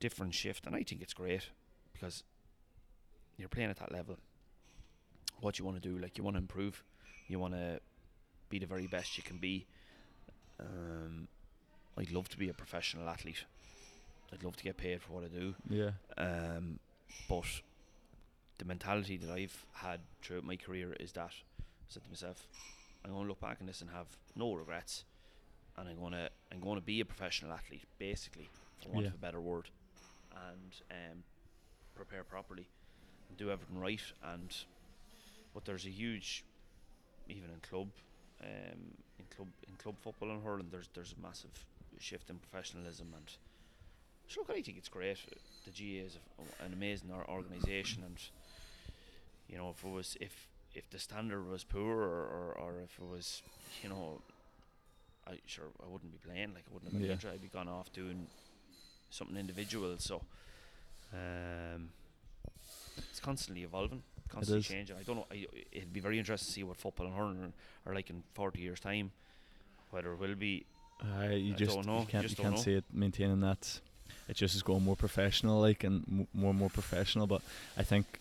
[0.00, 1.50] different shift, and I think it's great
[1.98, 2.22] because
[3.36, 4.16] you're playing at that level.
[5.40, 6.82] What you want to do, like you want to improve,
[7.28, 7.80] you want to
[8.50, 9.66] be the very best you can be.
[10.58, 11.28] Um,
[11.96, 13.44] I'd love to be a professional athlete.
[14.32, 15.54] I'd love to get paid for what I do.
[15.68, 16.78] yeah Um,
[17.28, 17.46] but
[18.58, 22.46] the mentality that I've had throughout my career is that I said to myself,
[23.04, 25.04] I'm going to look back on this and have no regrets,
[25.76, 28.48] and I'm going to I'm going to be a professional athlete, basically,
[28.82, 29.08] for want Yeah.
[29.10, 29.70] of a better word,
[30.32, 31.22] and um,
[31.98, 32.66] prepare properly,
[33.28, 34.00] and do everything right.
[34.22, 34.54] And
[35.54, 36.44] but there's a huge,
[37.28, 37.88] even in club,
[38.42, 38.80] um,
[39.18, 41.50] in club in club football and hurling, there's there's a massive
[41.98, 43.30] shift in professionalism and.
[44.30, 45.16] So I think it's great.
[45.64, 46.18] The GAA is
[46.60, 48.18] a, an amazing organisation, and
[49.48, 52.98] you know, if it was if if the standard was poor or, or, or if
[53.02, 53.42] it was,
[53.82, 54.20] you know,
[55.26, 56.52] I sure I wouldn't be playing.
[56.54, 57.14] Like I wouldn't have been Yeah.
[57.14, 57.36] interested.
[57.36, 58.26] I'd be gone off doing
[59.08, 59.96] something individual.
[59.98, 60.20] So,
[61.12, 61.90] um,
[63.10, 64.96] it's constantly evolving, constantly changing.
[64.96, 65.26] I don't know.
[65.30, 67.52] I, it'd be very interesting to see what football and hurling
[67.86, 69.10] are, like in forty years' time.
[69.90, 70.66] Whether it will be
[71.02, 73.80] uh, you I just don't know, you can't, just you can't see it maintaining that
[74.28, 77.40] it just is going more professional like and m- more and more professional but
[77.76, 78.20] I think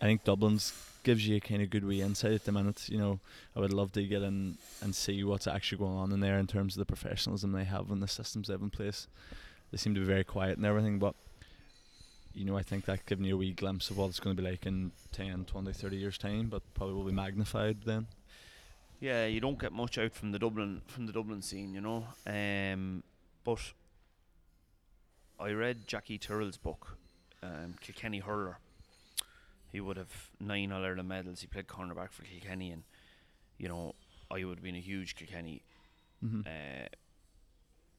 [0.00, 0.72] I think Dublin's
[1.04, 3.20] gives you a kind of good wee insight at the minute you know
[3.56, 6.46] I would love to get in and see what's actually going on in there in
[6.46, 9.06] terms of the professionalism they have and the systems they have in place
[9.70, 11.14] they seem to be very quiet and everything but
[12.38, 14.42] you know I think that giving you a wee glimpse of what it's going to
[14.42, 18.06] be like in 10 20 30 years time but probably will be magnified then
[19.00, 22.06] Yeah, you don't get much out from the Dublin from the Dublin scene, you know.
[22.26, 23.02] Um,
[23.44, 23.60] but
[25.38, 26.96] I read Jackie Tyrrell's book,
[27.42, 28.58] um, Kilkenny Hurler,
[29.72, 31.40] He would have nine All Ireland medals.
[31.42, 32.82] He played cornerback for Kilkenny, and
[33.56, 33.94] you know,
[34.30, 35.62] I would have been a huge Kilkenny
[36.24, 36.40] Mm-hmm.
[36.48, 36.88] uh,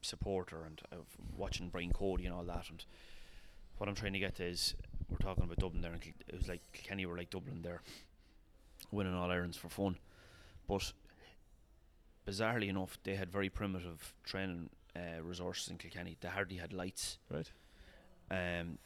[0.01, 1.05] supporter and of
[1.37, 2.69] watching Brian Cody and all that.
[2.69, 2.83] And
[3.79, 4.75] what I'm trying to get to is
[5.09, 7.81] we're talking about Dublin there, and it was like Kilkenny were like Dublin there,
[8.91, 9.97] winning All Irelands for fun.
[10.67, 10.91] But
[12.27, 16.17] bizarrely enough, they had very primitive training uh, resources in Kilkenny.
[16.19, 17.17] They hardly had lights.
[17.31, 17.49] Right.
[18.29, 18.77] Um,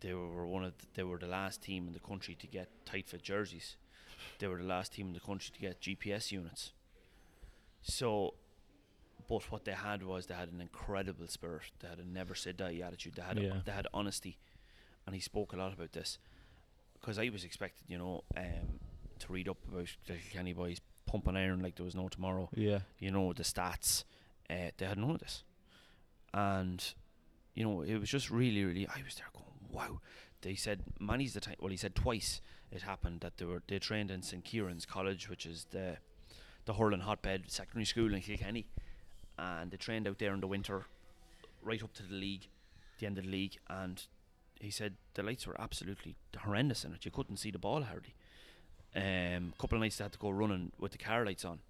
[0.00, 2.68] they were one of the, they were the last team in the country to get
[2.86, 3.76] tight fit jerseys.
[4.38, 6.72] They were the last team in the country to get GPS units.
[7.82, 8.34] So,
[9.28, 11.70] but what they had was they had an incredible spirit.
[11.80, 13.14] They had a never say die attitude.
[13.16, 13.60] They had Yeah.
[13.64, 14.38] they had honesty,
[15.06, 16.18] and he spoke a lot about this
[16.94, 18.80] because I was expected, you know, um,
[19.20, 22.80] to read up about the Kilkenny boys pumping iron like there was no tomorrow Yeah.
[22.98, 24.04] you know, the stats.
[24.50, 25.44] Uh, they had none of this.
[26.34, 26.94] And,
[27.54, 30.00] you know, it was just really, really, I was there going, wow.
[30.42, 33.78] They said, many's the time, well, he said twice it happened that they were, they
[33.78, 34.44] trained in St.
[34.44, 35.96] Kieran's College, which is the,
[36.66, 38.66] the hurling hotbed secondary school in Kilkenny.
[39.38, 40.86] And they trained out there in the winter,
[41.62, 42.48] right up to the league,
[42.98, 43.56] the end of the league.
[43.70, 44.02] And
[44.60, 47.04] he said the lights were absolutely horrendous in it.
[47.04, 48.14] You couldn't see the ball hardly.
[48.96, 51.60] Um, couple of nights they had to go running with the car lights on.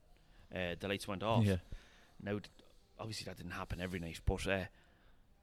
[0.55, 1.45] Uh, the lights went off.
[1.45, 1.57] Yeah.
[2.23, 2.45] Now, th-
[2.99, 4.65] obviously, that didn't happen every night, but uh,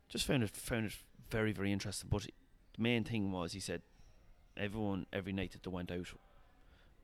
[0.09, 0.93] just found it found it
[1.30, 2.09] very very interesting.
[2.11, 3.82] But the main thing was he said
[4.57, 6.07] everyone every night that they went out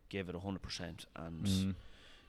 [0.09, 1.75] gave it hundred percent, and Mm.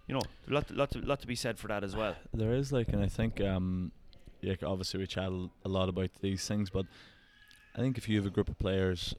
[0.06, 2.14] You know, a lot lot to, lot to be said for that as well.
[2.34, 3.92] There is like, and I think, um,
[4.40, 6.86] yeah, obviously we chat a a lot about these things, but
[7.74, 9.14] I think if you have a group of players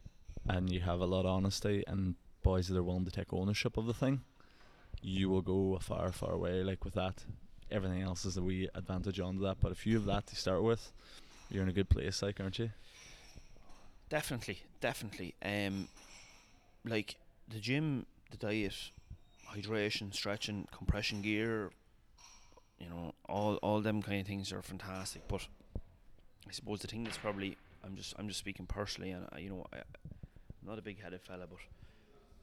[0.47, 3.77] and you have a lot of honesty and boys that are willing to take ownership
[3.77, 4.21] of the thing,
[5.01, 6.63] you will go a far, far way.
[6.63, 7.23] Like with that,
[7.71, 9.57] everything else is a wee advantage onto that.
[9.59, 10.91] But if you have that to start with,
[11.49, 12.71] you're in a good place, like, aren't you?
[14.09, 15.33] Definitely, definitely.
[15.43, 15.87] Um,
[16.85, 17.15] like
[17.49, 18.75] the gym, the diet,
[19.55, 21.71] hydration, stretching, compression gear,
[22.79, 25.23] you know, all all them kind of things are fantastic.
[25.27, 25.47] But
[26.47, 29.49] I suppose the thing that's probably I'm just I'm just speaking personally, and I, you
[29.49, 31.59] know, I, I'm not a big headed fella, but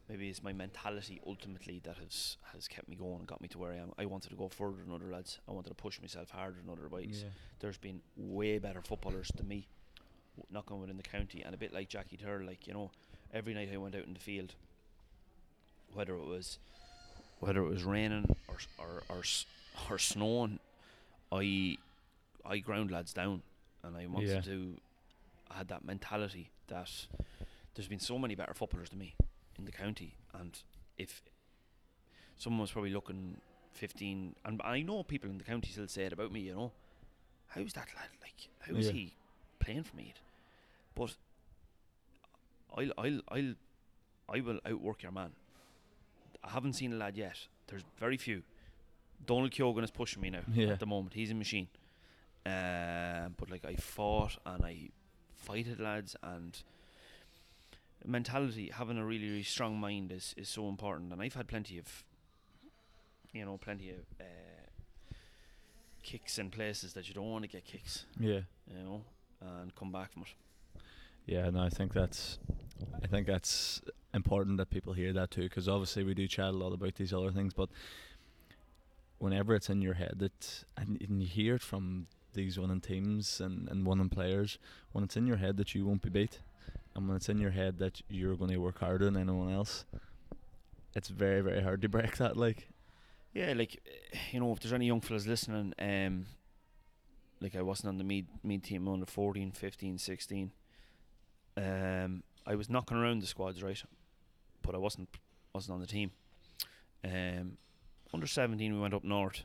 [0.08, 3.58] maybe it's my mentality ultimately that has has kept me going and got me to
[3.58, 3.92] where I am.
[3.98, 5.38] I wanted to go further than other lads.
[5.48, 7.24] I wanted to push myself harder than other boys
[7.60, 9.66] there's been way better footballers than me
[10.36, 12.90] w- knocking within the county and a bit like Jackie Turr like you know
[13.32, 14.54] every night I went out in the field
[15.92, 16.58] whether it was
[17.40, 19.22] whether it was raining or or or,
[19.90, 20.58] or snowing
[21.32, 21.76] I
[22.44, 23.42] I ground lads down
[23.82, 24.40] and I wanted Yeah.
[24.42, 24.76] to
[25.50, 26.90] I had that mentality that
[27.74, 29.14] there's been so many better footballers than me
[29.58, 30.58] in the county and
[30.96, 31.22] if
[32.36, 33.40] someone was probably looking
[33.72, 36.72] 15 and I know people in the county still say it about me you know
[37.48, 38.92] how's that lad like how is Yeah.
[38.92, 39.14] he
[39.58, 40.14] playing for me
[40.94, 41.14] but
[42.76, 43.54] I'll I'll I'll
[44.28, 45.32] I will outwork your man
[46.44, 47.36] I haven't seen a lad yet.
[47.66, 48.42] There's very few.
[49.26, 50.68] Donal Keogan is pushing me now Yeah.
[50.68, 51.14] at the moment.
[51.14, 51.68] He's a machine.
[52.46, 54.88] Um, but like I fought and I
[55.36, 56.58] fighted lads and
[58.04, 61.12] mentality having a really really strong mind is, is so important.
[61.12, 62.04] And I've had plenty of
[63.32, 64.24] you know plenty of uh,
[66.02, 68.06] kicks in places that you don't want to get kicks.
[68.18, 68.40] Yeah.
[68.66, 69.02] you know
[69.42, 70.28] and come back from it.
[71.26, 72.38] Yeah, no, I think that's,
[73.02, 73.80] I think that's
[74.14, 77.12] important that people hear that too, because obviously we do chat a lot about these
[77.12, 77.68] other things, but
[79.18, 83.40] whenever it's in your head that, and, and you hear it from these winning teams
[83.40, 84.58] and, and winning players,
[84.92, 86.40] when it's in your head that you won't be beat,
[86.94, 89.84] and when it's in your head that you're going to work harder than anyone else,
[90.94, 92.36] it's very very hard to break that.
[92.36, 92.68] Like,
[93.32, 93.80] yeah like
[94.32, 96.26] you know if there's any young fellas listening um
[97.40, 100.50] like I wasn't on the Meath Meath team under 14 15 16
[101.56, 103.82] um I was knocking around the squads right
[104.62, 105.08] but I wasn't
[105.54, 106.10] wasn't on the team.
[107.04, 107.56] Um
[108.12, 109.42] under 17 we went up north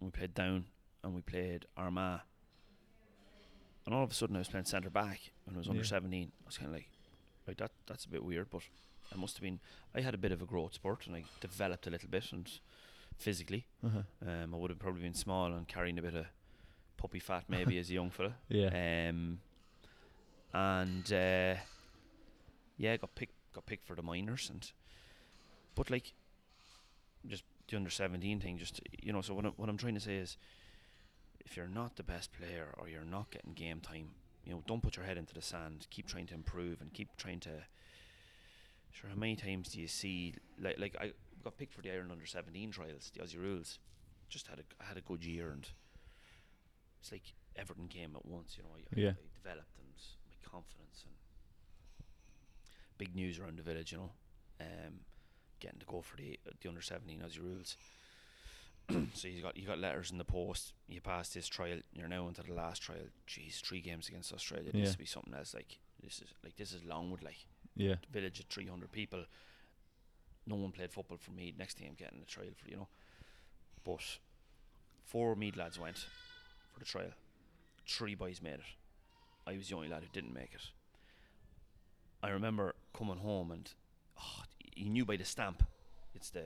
[0.00, 0.64] and we played down
[1.02, 2.20] and we played Armagh.
[3.86, 6.32] And all of a sudden I was playing centre back when I was under 17
[6.42, 6.88] I was kind of like
[7.46, 8.62] right that that's a bit weird but
[9.12, 9.60] I must have been
[9.94, 12.50] I had a bit of a growth spurt and I developed a little bit and
[13.20, 13.66] physically.
[13.84, 14.02] Uh-huh.
[14.28, 16.26] um, I would have probably been small and carrying a bit of
[16.96, 18.34] puppy fat maybe as a young fella.
[18.48, 19.38] Yeah, um,
[20.52, 21.54] and uh,
[22.80, 24.72] yeah, got picked got picked for the minors and
[25.74, 26.14] but like
[27.26, 28.56] just the under seventeen thing.
[28.56, 30.38] Just you know, so what I'm, what I'm trying to say is,
[31.44, 34.08] if you're not the best player or you're not getting game time,
[34.44, 35.86] you know, don't put your head into the sand.
[35.90, 37.50] Keep trying to improve and keep trying to.
[38.92, 41.12] Sure, how many times do you see like like I
[41.44, 43.78] got picked for the Ireland under seventeen trials, the Aussie rules.
[44.30, 45.68] Just had a I had a good year and
[47.00, 48.56] it's like everything came at once.
[48.56, 49.14] You know, I, I, Yeah.
[49.20, 49.92] I developed and
[50.28, 51.14] my confidence and
[53.00, 54.10] big news around the village, you know.
[54.60, 55.00] Um,
[55.58, 57.76] getting to go for the the under seventeen as Aussie rules.
[59.14, 60.74] so you got you got letters in the post.
[60.86, 61.78] You passed this trial.
[61.94, 63.08] You're now into the last trial.
[63.26, 64.70] Jeez, three games against Australia.
[64.72, 64.92] This Yeah.
[64.92, 65.54] to be something else.
[65.54, 67.22] Like this is like this is Longwood.
[67.22, 67.38] Like
[67.74, 67.96] Yeah.
[68.12, 69.24] village of 300 people.
[70.46, 71.54] No one played football for me.
[71.56, 72.88] Next thing I'm getting a trial for you know.
[73.84, 74.18] But
[75.04, 75.98] four Meath lads went
[76.72, 77.12] for the trial.
[77.86, 78.70] Three boys made it.
[79.46, 80.62] I was the only lad who didn't make it.
[82.22, 83.70] I remember coming home and
[84.18, 84.42] oh,
[84.74, 85.62] you knew by the stamp.
[86.14, 86.44] It's the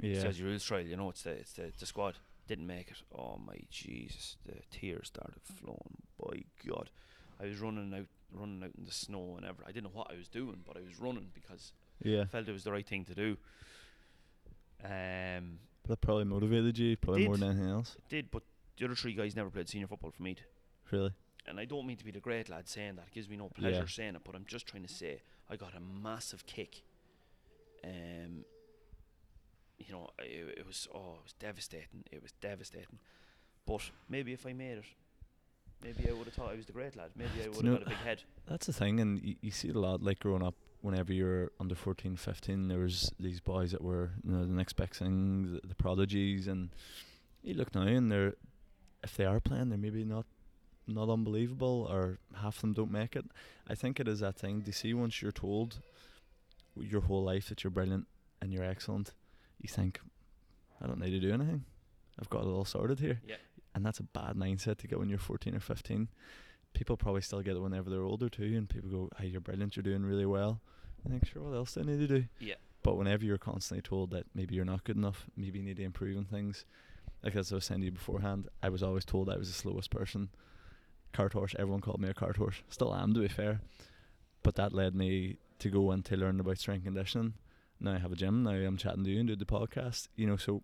[0.00, 0.20] Yeah.
[0.20, 0.82] says your rules trial.
[0.86, 2.16] You know, it's the it's the, the squad
[2.48, 2.96] didn't make it.
[3.16, 4.36] Oh my Jesus!
[4.46, 5.96] The tears started flowing.
[6.18, 6.90] By God,
[7.40, 9.62] I was running out, running out in the snow and ever.
[9.66, 12.22] I didn't know what I was doing, but I was running because Yeah.
[12.22, 13.36] I felt it was the right thing to do.
[14.84, 17.96] Um, But that probably motivated you, probably more than anything else.
[17.96, 18.42] it did, but
[18.76, 20.36] the other three guys never played senior football for me.
[20.90, 21.12] Really.
[21.46, 23.06] And I don't mean to be the great lad saying that.
[23.08, 23.86] It gives me no pleasure Yeah.
[23.86, 25.20] saying it, but I'm just trying to say
[25.50, 26.82] I got a massive kick.
[27.84, 28.44] Um,
[29.78, 32.04] you know, it, it was oh, it was devastating.
[32.10, 32.98] It was devastating.
[33.66, 34.84] But maybe if I made it,
[35.82, 37.10] maybe I would have thought I was the great lad.
[37.16, 38.22] Maybe I would you have know- got a big head.
[38.46, 40.02] That's the thing, and you, you see it a lot.
[40.02, 44.32] Like growing up, whenever you're under 14, 15, there was these boys that were you
[44.32, 46.70] know the next big thing, the, the prodigies, and
[47.42, 48.34] you look now and they're
[49.02, 50.24] if they are playing, they're maybe not
[50.86, 53.24] not unbelievable, or half of them don't make it.
[53.68, 54.60] I think it is that thing.
[54.60, 55.80] Do you see once you're told
[56.76, 58.06] your whole life that you're brilliant
[58.40, 59.12] and you're excellent,
[59.60, 60.00] you think
[60.82, 61.64] I don't need to do anything.
[62.20, 63.20] I've got it all sorted here.
[63.26, 63.36] Yeah.
[63.74, 66.08] And that's a bad mindset to get when you're 14 or 15
[66.74, 69.76] people probably still get it whenever they're older too, and people go, "Hey, you're brilliant,
[69.76, 70.60] you're doing really well."
[71.06, 72.24] I think, sure, what else do I need to do?
[72.40, 72.56] Yeah.
[72.82, 75.82] But whenever you're constantly told that maybe you're not good enough, maybe you need to
[75.84, 76.66] improve on things,
[77.22, 79.54] like as I was saying to you beforehand, I was always told I was the
[79.54, 80.28] slowest person.
[81.14, 82.62] Cart horse, everyone called me a cart horse.
[82.68, 83.60] Still am, to be fair.
[84.42, 87.34] But that led me to go and to learn about strength conditioning.
[87.80, 88.42] Now I have a gym.
[88.42, 90.08] Now I'm chatting to you and do the podcast.
[90.16, 90.62] You know, so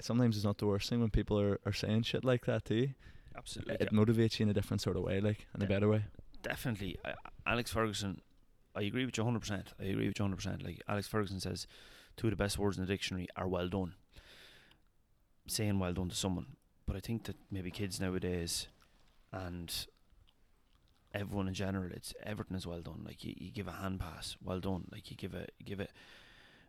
[0.00, 2.74] sometimes it's not the worst thing when people are, are saying shit like that to
[2.74, 2.90] you.
[3.36, 3.76] Absolutely.
[3.80, 6.04] It motivates you in a different sort of way, like in a better way.
[6.42, 7.14] definitely I,
[7.46, 8.20] Alex Ferguson
[8.76, 11.66] I agree with you 100% I agree with you 100% like Alex Ferguson says
[12.16, 13.94] two of the best words in the dictionary are well done
[15.46, 16.46] saying well done to someone
[16.86, 18.68] but I think that maybe kids nowadays
[19.32, 19.86] and
[21.14, 24.36] everyone in general it's everything is well done like you, you give a hand pass
[24.42, 25.90] well done like you give a you give it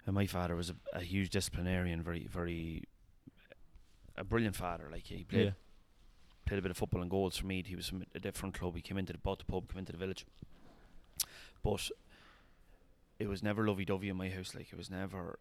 [0.06, 2.84] and my father was a, a huge disciplinarian very very
[4.18, 5.52] a brilliant father like he played Yeah.
[6.46, 7.64] played a bit of football and goals for me.
[7.66, 8.76] He was from a different club.
[8.76, 10.26] He came into the bought the pub, came into the village.
[11.64, 11.90] But
[13.20, 14.56] it was never lovey dovey in my house.
[14.56, 15.40] Like it was never.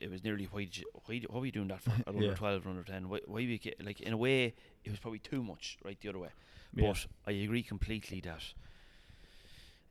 [0.00, 2.34] It was nearly why did you, why were you doing that for at under Yeah.
[2.34, 3.08] twelve or under ten?
[3.08, 6.18] Why, why we like in a way it was probably too much right the other
[6.18, 6.30] way.
[6.74, 6.88] Yeah.
[6.92, 8.42] But I agree completely that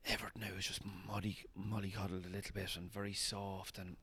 [0.06, 3.96] Everton now is just molly mollycoddled a little bit and very soft and.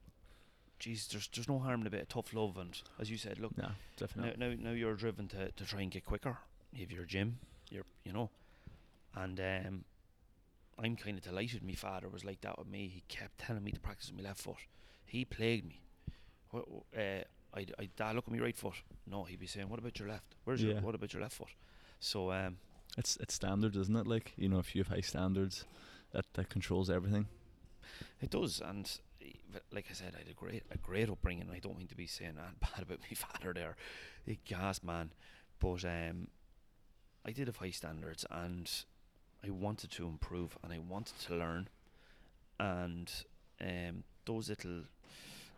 [0.78, 3.40] Geez, there's there's no harm in a bit of tough love and as you said,
[3.40, 4.34] look, no, definitely.
[4.38, 6.38] now, now, now you're driven to, to try and get quicker.
[6.74, 7.40] If You have your gym,
[7.72, 8.30] you're you know,
[9.16, 9.86] and um,
[10.78, 11.64] I'm kind of delighted.
[11.64, 12.90] My father was like that with me.
[12.94, 14.58] He kept telling me to practice with my left foot.
[15.06, 15.80] He plagued me.
[16.56, 18.74] Uh, I, I, Dad, look at me right foot.
[19.08, 20.36] No, he'd be saying, "What about your left?
[20.44, 20.82] Where's your Yeah.
[20.82, 21.50] what about your left foot?"
[22.00, 22.58] So um,
[22.98, 24.08] It's it's standards, isn't it?
[24.08, 25.66] Like you know, if you have high standards,
[26.12, 27.28] that that controls everything.
[28.22, 28.90] It does, and
[29.22, 31.50] eh, like I said, I had a great, a great upbringing.
[31.54, 33.76] I don't mean to be saying that bad about my father there,
[34.28, 35.12] a gas man,
[35.60, 36.28] but um,
[37.26, 38.70] I did have high standards, and
[39.46, 41.70] I wanted to improve, and I wanted to learn,
[42.60, 43.12] and
[43.62, 44.82] um, those little,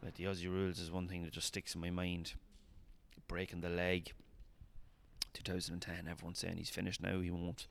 [0.04, 2.34] like the Aussie rules is one thing that just sticks in my mind.
[3.28, 4.14] Breaking the leg,
[5.34, 6.08] 2010.
[6.10, 7.20] Everyone's saying he's finished now.
[7.20, 7.68] He won't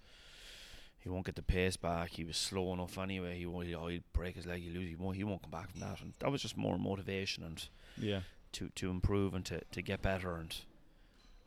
[0.98, 2.10] he won't get the pace back.
[2.10, 3.38] He was slow enough anyway.
[3.38, 3.68] He won't.
[3.68, 4.62] He'll break his leg.
[4.62, 4.88] He lose.
[4.88, 5.16] He won't.
[5.16, 6.00] He won't come back from that.
[6.00, 8.20] And that was just more motivation and Yeah.
[8.52, 10.54] to to improve and to, to get better and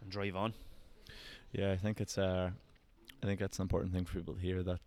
[0.01, 0.53] and drive on.
[1.51, 2.51] Yeah, I think it's uh,
[3.21, 4.80] I think that's an important thing for people to hear that,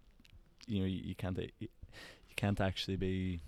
[0.67, 1.69] you know, you, you can't you
[2.37, 3.41] can't actually be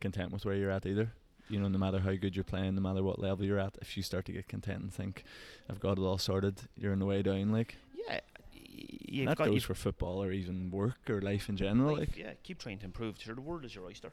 [0.00, 1.12] content with where you're at either.
[1.52, 3.94] You know, no matter how good you're playing, no matter what level you're at, if
[3.96, 5.22] you start to get content and think,
[5.68, 7.52] "I've got it all sorted," you're on the way down.
[7.52, 7.76] Like
[8.08, 8.20] Yeah,
[8.52, 11.90] you've that got goes for football or even work or life in general.
[11.90, 13.20] life, Like yeah, keep trying to improve.
[13.20, 14.12] Sure, the world is your oyster.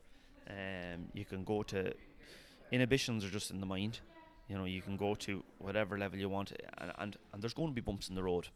[0.50, 1.94] Um, you can go to
[2.72, 4.02] inhibitions are just in the mind.
[4.50, 7.70] You know, you can go to whatever level you want, and, and and there's going
[7.70, 8.50] to be bumps in the road.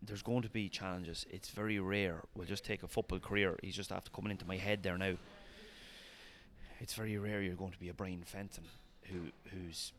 [0.00, 1.26] There's going to be challenges.
[1.30, 2.22] It's very rare.
[2.34, 3.58] We'll just take a football career.
[3.62, 5.16] He's just after coming into my head there now.
[6.80, 8.64] It's very rare you're going to be a Brian Fenton
[9.04, 9.18] who
[9.50, 9.92] who's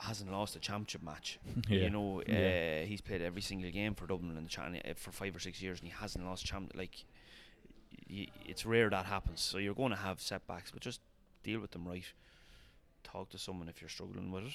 [0.00, 1.38] hasn't lost a championship match.
[1.68, 1.78] Yeah.
[1.84, 5.12] You know, uh, he's played every single game for Dublin and the Chan uh, for
[5.12, 6.72] five or six years, and he hasn't lost champ.
[6.74, 7.04] Like,
[8.10, 9.40] y- it's rare that happens.
[9.40, 11.00] So you're going to have setbacks, but just
[11.44, 12.04] deal with them right.
[13.04, 14.54] Talk to someone if you're struggling with it,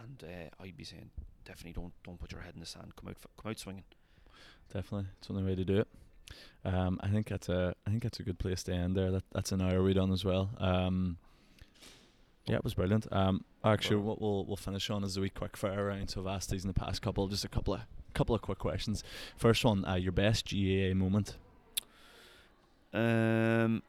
[0.00, 1.10] and uh, I'd be saying
[1.44, 2.92] definitely don't don't put your head in the sand.
[2.96, 3.84] Come out f- come out swinging.
[4.72, 5.88] Definitely, it's the only way to do it.
[6.64, 9.10] Um, I think that's a I think that's a good place to end there.
[9.10, 10.50] That that's an hour we done as well.
[10.58, 11.18] Um,
[12.46, 13.06] yeah, it was brilliant.
[13.10, 16.10] Um, actually, what we'll we'll finish on is a wee quick fire round.
[16.10, 17.80] So I've asked these in the past couple, just a couple of
[18.14, 19.02] couple of quick questions.
[19.36, 21.36] First one, uh, your best GAA moment.
[22.92, 23.82] Um,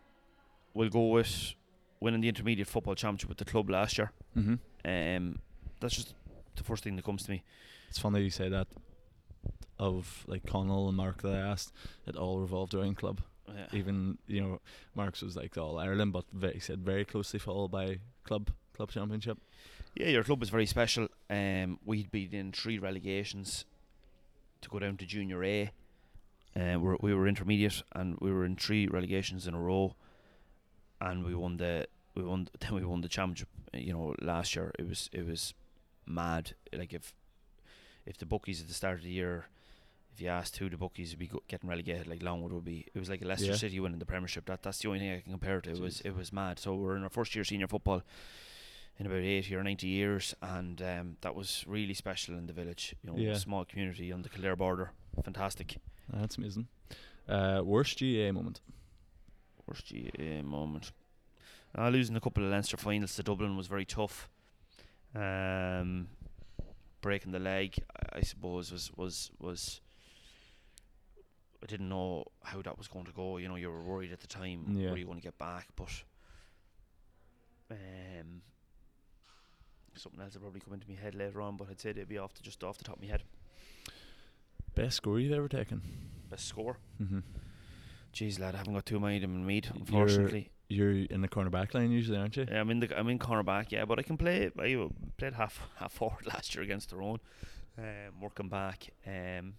[0.73, 1.53] we'll go with
[1.99, 4.11] winning the intermediate football championship with the club last year.
[4.35, 4.55] Mm-hmm.
[4.83, 5.39] Um,
[5.79, 6.15] that's just
[6.55, 7.43] the first thing that comes to me.
[7.89, 8.67] It's funny you say that.
[9.77, 11.73] Of like Connell and Mark that I asked,
[12.07, 13.21] it all revolved around club.
[13.47, 13.67] Yeah.
[13.73, 14.61] Even you know,
[14.95, 18.91] Mark's was like All Ireland, but ve- he said very closely followed by club club
[18.91, 19.37] championship.
[19.95, 21.07] Yeah, your club was very special.
[21.29, 23.65] Um, we'd been in three relegations
[24.61, 25.71] to go down to Junior A.
[26.57, 29.95] Uh, we're, we were intermediate, and we were in three relegations in a row,
[31.01, 33.49] and we won the we won then we won the championship.
[33.73, 35.53] You know, last year it was it was
[36.05, 36.53] mad.
[36.73, 37.13] Like if
[38.05, 39.45] if the bookies at the start of the year,
[40.13, 42.85] if you asked who the bookies would be go- getting relegated, like Longwood would be.
[42.93, 43.55] It was like Leicester Yeah.
[43.55, 44.45] City winning the Premiership.
[44.45, 45.71] That that's the only thing I can compare it to.
[45.71, 46.59] It was it was mad.
[46.59, 48.01] So we're in our first year senior football
[48.97, 52.95] in about 80 or 90 years, and um, that was really special in the village.
[53.03, 53.31] You know, Yeah.
[53.31, 54.91] a small community on the Kildare border.
[55.23, 55.77] Fantastic.
[56.13, 56.67] That's amazing.
[57.27, 58.61] Uh, worst GAA moment.
[59.67, 60.91] Worst GAA moment.
[61.77, 64.29] Uh, losing a couple of Leinster finals to Dublin was very tough.
[65.13, 66.07] Um,
[67.05, 67.75] breaking the leg,
[68.13, 69.79] I, suppose, was was was.
[71.61, 73.37] I didn't know how that was going to go.
[73.37, 74.75] You know, you were worried at the time.
[74.75, 74.89] Yeah.
[74.89, 75.67] Were you going to get back?
[75.75, 75.89] But
[77.71, 78.41] um,
[79.95, 81.57] something else will probably come into my head later on.
[81.57, 83.23] But I'd say they'd be off the, just off the top of my head.
[84.73, 85.81] Best score you've ever taken.
[86.29, 86.77] Best score.
[87.01, 87.19] Mm-hmm.
[88.13, 90.49] Jeez, lad, I haven't got too many of them in Meath, unfortunately.
[90.67, 92.45] You're in the corner back line usually, aren't you?
[92.49, 94.49] Yeah, I'm in the I'm in cornerback, yeah, but I can play.
[94.59, 94.87] I
[95.17, 97.19] played half half forward last year against Tyrone,
[97.77, 98.89] um, working back.
[99.05, 99.55] Um,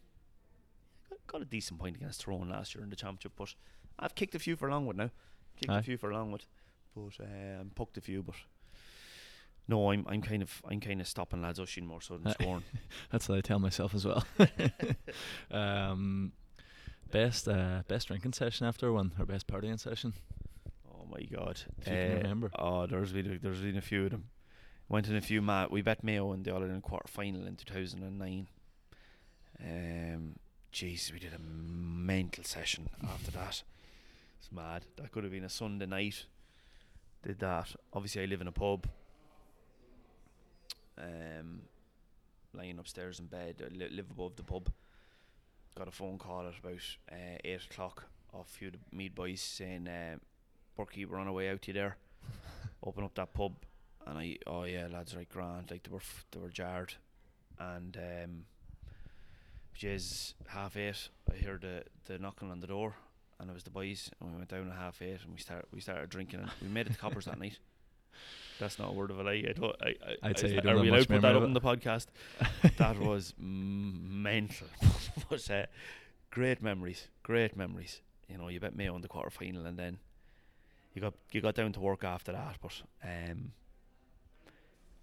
[1.29, 3.55] got- a decent point against Tyrone last year in the championship, but
[3.99, 5.11] I've kicked a few for Longwood now.
[5.57, 5.79] Kicked Aye.
[5.79, 6.45] a few for Longwood,
[6.95, 8.23] but uh, I'm poked a few.
[8.23, 8.35] But
[9.69, 12.65] no, I'm I'm kind of I'm kind of stopping lads Oisin more so than scoring.
[13.13, 14.25] That's what I tell myself as well.
[15.53, 16.33] um,
[17.13, 20.15] best uh, best drinking session after one or best partying session.
[21.07, 21.61] Oh my god!
[21.79, 22.51] If you can Uh, remember.
[22.59, 24.25] Oh, there's been a, there's been a few of them.
[24.89, 25.41] Went in a few.
[25.43, 28.47] Ma- we bet Mayo in the All Ireland quarter final in 2009.
[29.63, 30.37] Um,
[30.73, 33.63] jeez, we did a mental session after that.
[34.39, 34.85] It's mad.
[34.97, 36.27] That could have been a Sunday night.
[37.23, 37.75] Did that.
[37.93, 38.87] Obviously, I live in a pub.
[40.99, 41.63] Um,
[42.55, 44.71] lying upstairs in bed, I li- live above the pub.
[45.77, 46.81] Got a phone call at about
[47.13, 50.17] uh, eight o'clock off a few of the Meath boys saying, uh,
[50.79, 51.97] "Burkey, we're on our way out to there.
[52.83, 53.53] Open up that pub."
[54.07, 55.71] And I, oh yeah, lads, right, grand.
[55.71, 56.95] Like they were, f- they were jarred,
[57.59, 58.45] and um,
[59.79, 61.09] Jez half eight.
[61.33, 62.95] I heard the the knocking on the door,
[63.39, 64.11] and it was the boys.
[64.21, 66.69] And we went down at half eight, and we start we started drinking, and we
[66.69, 67.59] made it to Coppers that night.
[68.59, 69.45] That's not a word of a lie.
[69.47, 69.77] I don't.
[69.83, 71.61] I, I, I'd I say you are we allowed to put that up on the
[71.61, 72.07] podcast?
[72.79, 74.67] that was m- mental.
[75.29, 75.67] but uh,
[76.31, 77.09] great memories.
[77.23, 78.01] Great memories.
[78.31, 79.99] You know, you bet Mayo in the quarter final, and then
[80.97, 82.57] you got you got down to work after that.
[82.61, 83.53] But um,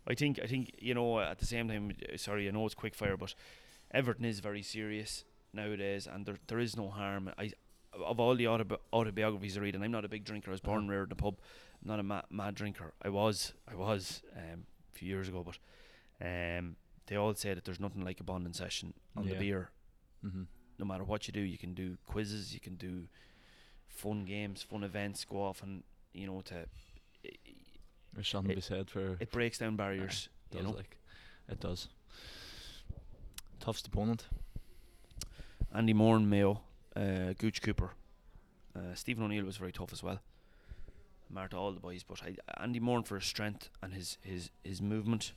[0.08, 1.94] I think I think you know at the same time.
[2.12, 3.36] uh, Sorry, I know it's quick fire, but
[3.92, 5.24] Everton is very serious
[5.54, 7.32] nowadays, and there there is no harm.
[7.38, 7.52] I
[7.94, 10.50] of all the autobi- autobiographies I read, and I'm not a big drinker.
[10.50, 11.36] I was born and reared in a pub.
[11.82, 12.94] I'm not a mad, mad drinker.
[13.04, 15.60] I was I was um, a few years ago, but
[16.26, 16.76] um,
[17.06, 19.70] they all say that there's nothing like a bonding session on the beer.
[20.26, 20.44] Mm-hmm.
[20.80, 23.08] No matter what you do, you can do quizzes, you can do
[23.94, 25.26] fun games, fun events.
[25.26, 25.84] Go off and
[26.14, 26.66] you know to
[27.24, 27.38] it,
[28.14, 30.30] There's something to It- be said for it breaks down barriers.
[30.52, 30.98] does you know, like
[31.50, 31.88] it does.
[33.60, 34.28] Toughest opponent.
[35.74, 36.62] Andy Moore and Mayo,
[36.96, 37.92] uh, Gooch Cooper,
[38.76, 40.20] uh, Stephen O'Neill was very tough as well.
[41.30, 44.82] Marta, all the boys, but I, Andy Moore for his strength and his, his, his
[44.84, 45.32] movement,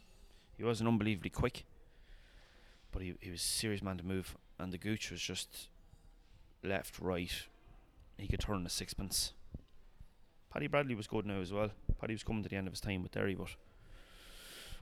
[0.59, 1.65] he wasn't unbelievably quick,
[2.93, 4.37] but he he was a serious man to move.
[4.59, 5.69] And the Gooch was just
[6.63, 7.33] left, right.
[8.19, 9.33] He could turn a sixpence.
[10.53, 11.71] Paddy Bradley was good now as well.
[12.01, 13.55] Paddy was coming to the end of his time with Derry, but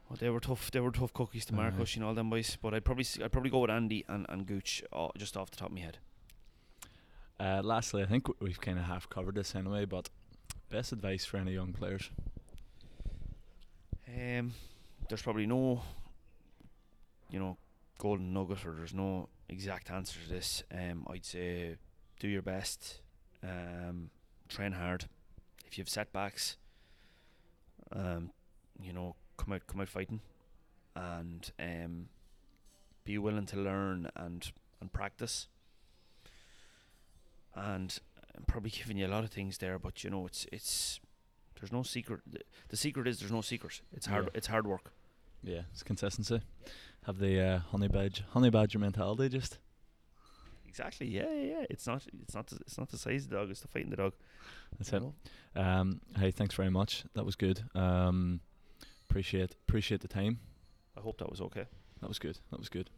[0.08, 0.70] well, they were tough.
[0.70, 1.54] They were tough cookies to.
[1.54, 2.56] Marcus, you know all them boys.
[2.60, 5.56] But I'd probably I'd probably go with Andy and and Gooch uh, just off the
[5.56, 5.98] top of my head.
[7.40, 10.08] Uh, lastly, I think we've kind of half covered this anyway, but
[10.70, 12.10] best advice for any young players.
[14.06, 14.52] Um,
[15.08, 15.82] there's probably no,
[17.30, 17.56] you know,
[17.98, 20.62] golden nugget or there's no exact answer to this.
[20.72, 21.76] Um, I'd say
[22.20, 23.00] do your best.
[23.44, 24.10] Um,
[24.48, 25.06] train hard.
[25.66, 26.56] If you have setbacks,
[27.92, 28.30] um,
[28.82, 30.20] you know, come out, come out fighting,
[30.96, 32.08] and um,
[33.04, 35.48] be willing to learn and and practice.
[37.54, 37.98] And
[38.36, 41.00] I'm probably giving you a lot of things there, but you know, it's it's
[41.60, 42.20] there's no secret.
[42.68, 43.80] The, secret is there's no secret.
[43.92, 44.24] It's hard.
[44.24, 44.30] Yeah.
[44.34, 44.92] It's hard work.
[45.42, 46.40] Yeah, it's consistency.
[47.06, 49.28] Have the uh, honey badger, honey badger mentality.
[49.28, 49.58] Just
[50.74, 51.06] Exactly.
[51.06, 51.66] Yeah, yeah, yeah.
[51.70, 52.04] It's not.
[52.22, 52.48] It's not.
[52.48, 53.50] The, it's not the size of the dog.
[53.50, 54.12] It's the fighting the dog.
[54.76, 55.02] that's you it.
[55.02, 55.62] know?
[55.62, 57.04] Um, hey, thanks very much.
[57.14, 57.62] That was good.
[57.76, 58.40] Um,
[59.08, 60.40] appreciate appreciate the time.
[60.96, 61.66] I hope that was okay.
[62.00, 62.38] That was good.
[62.50, 62.90] That was good.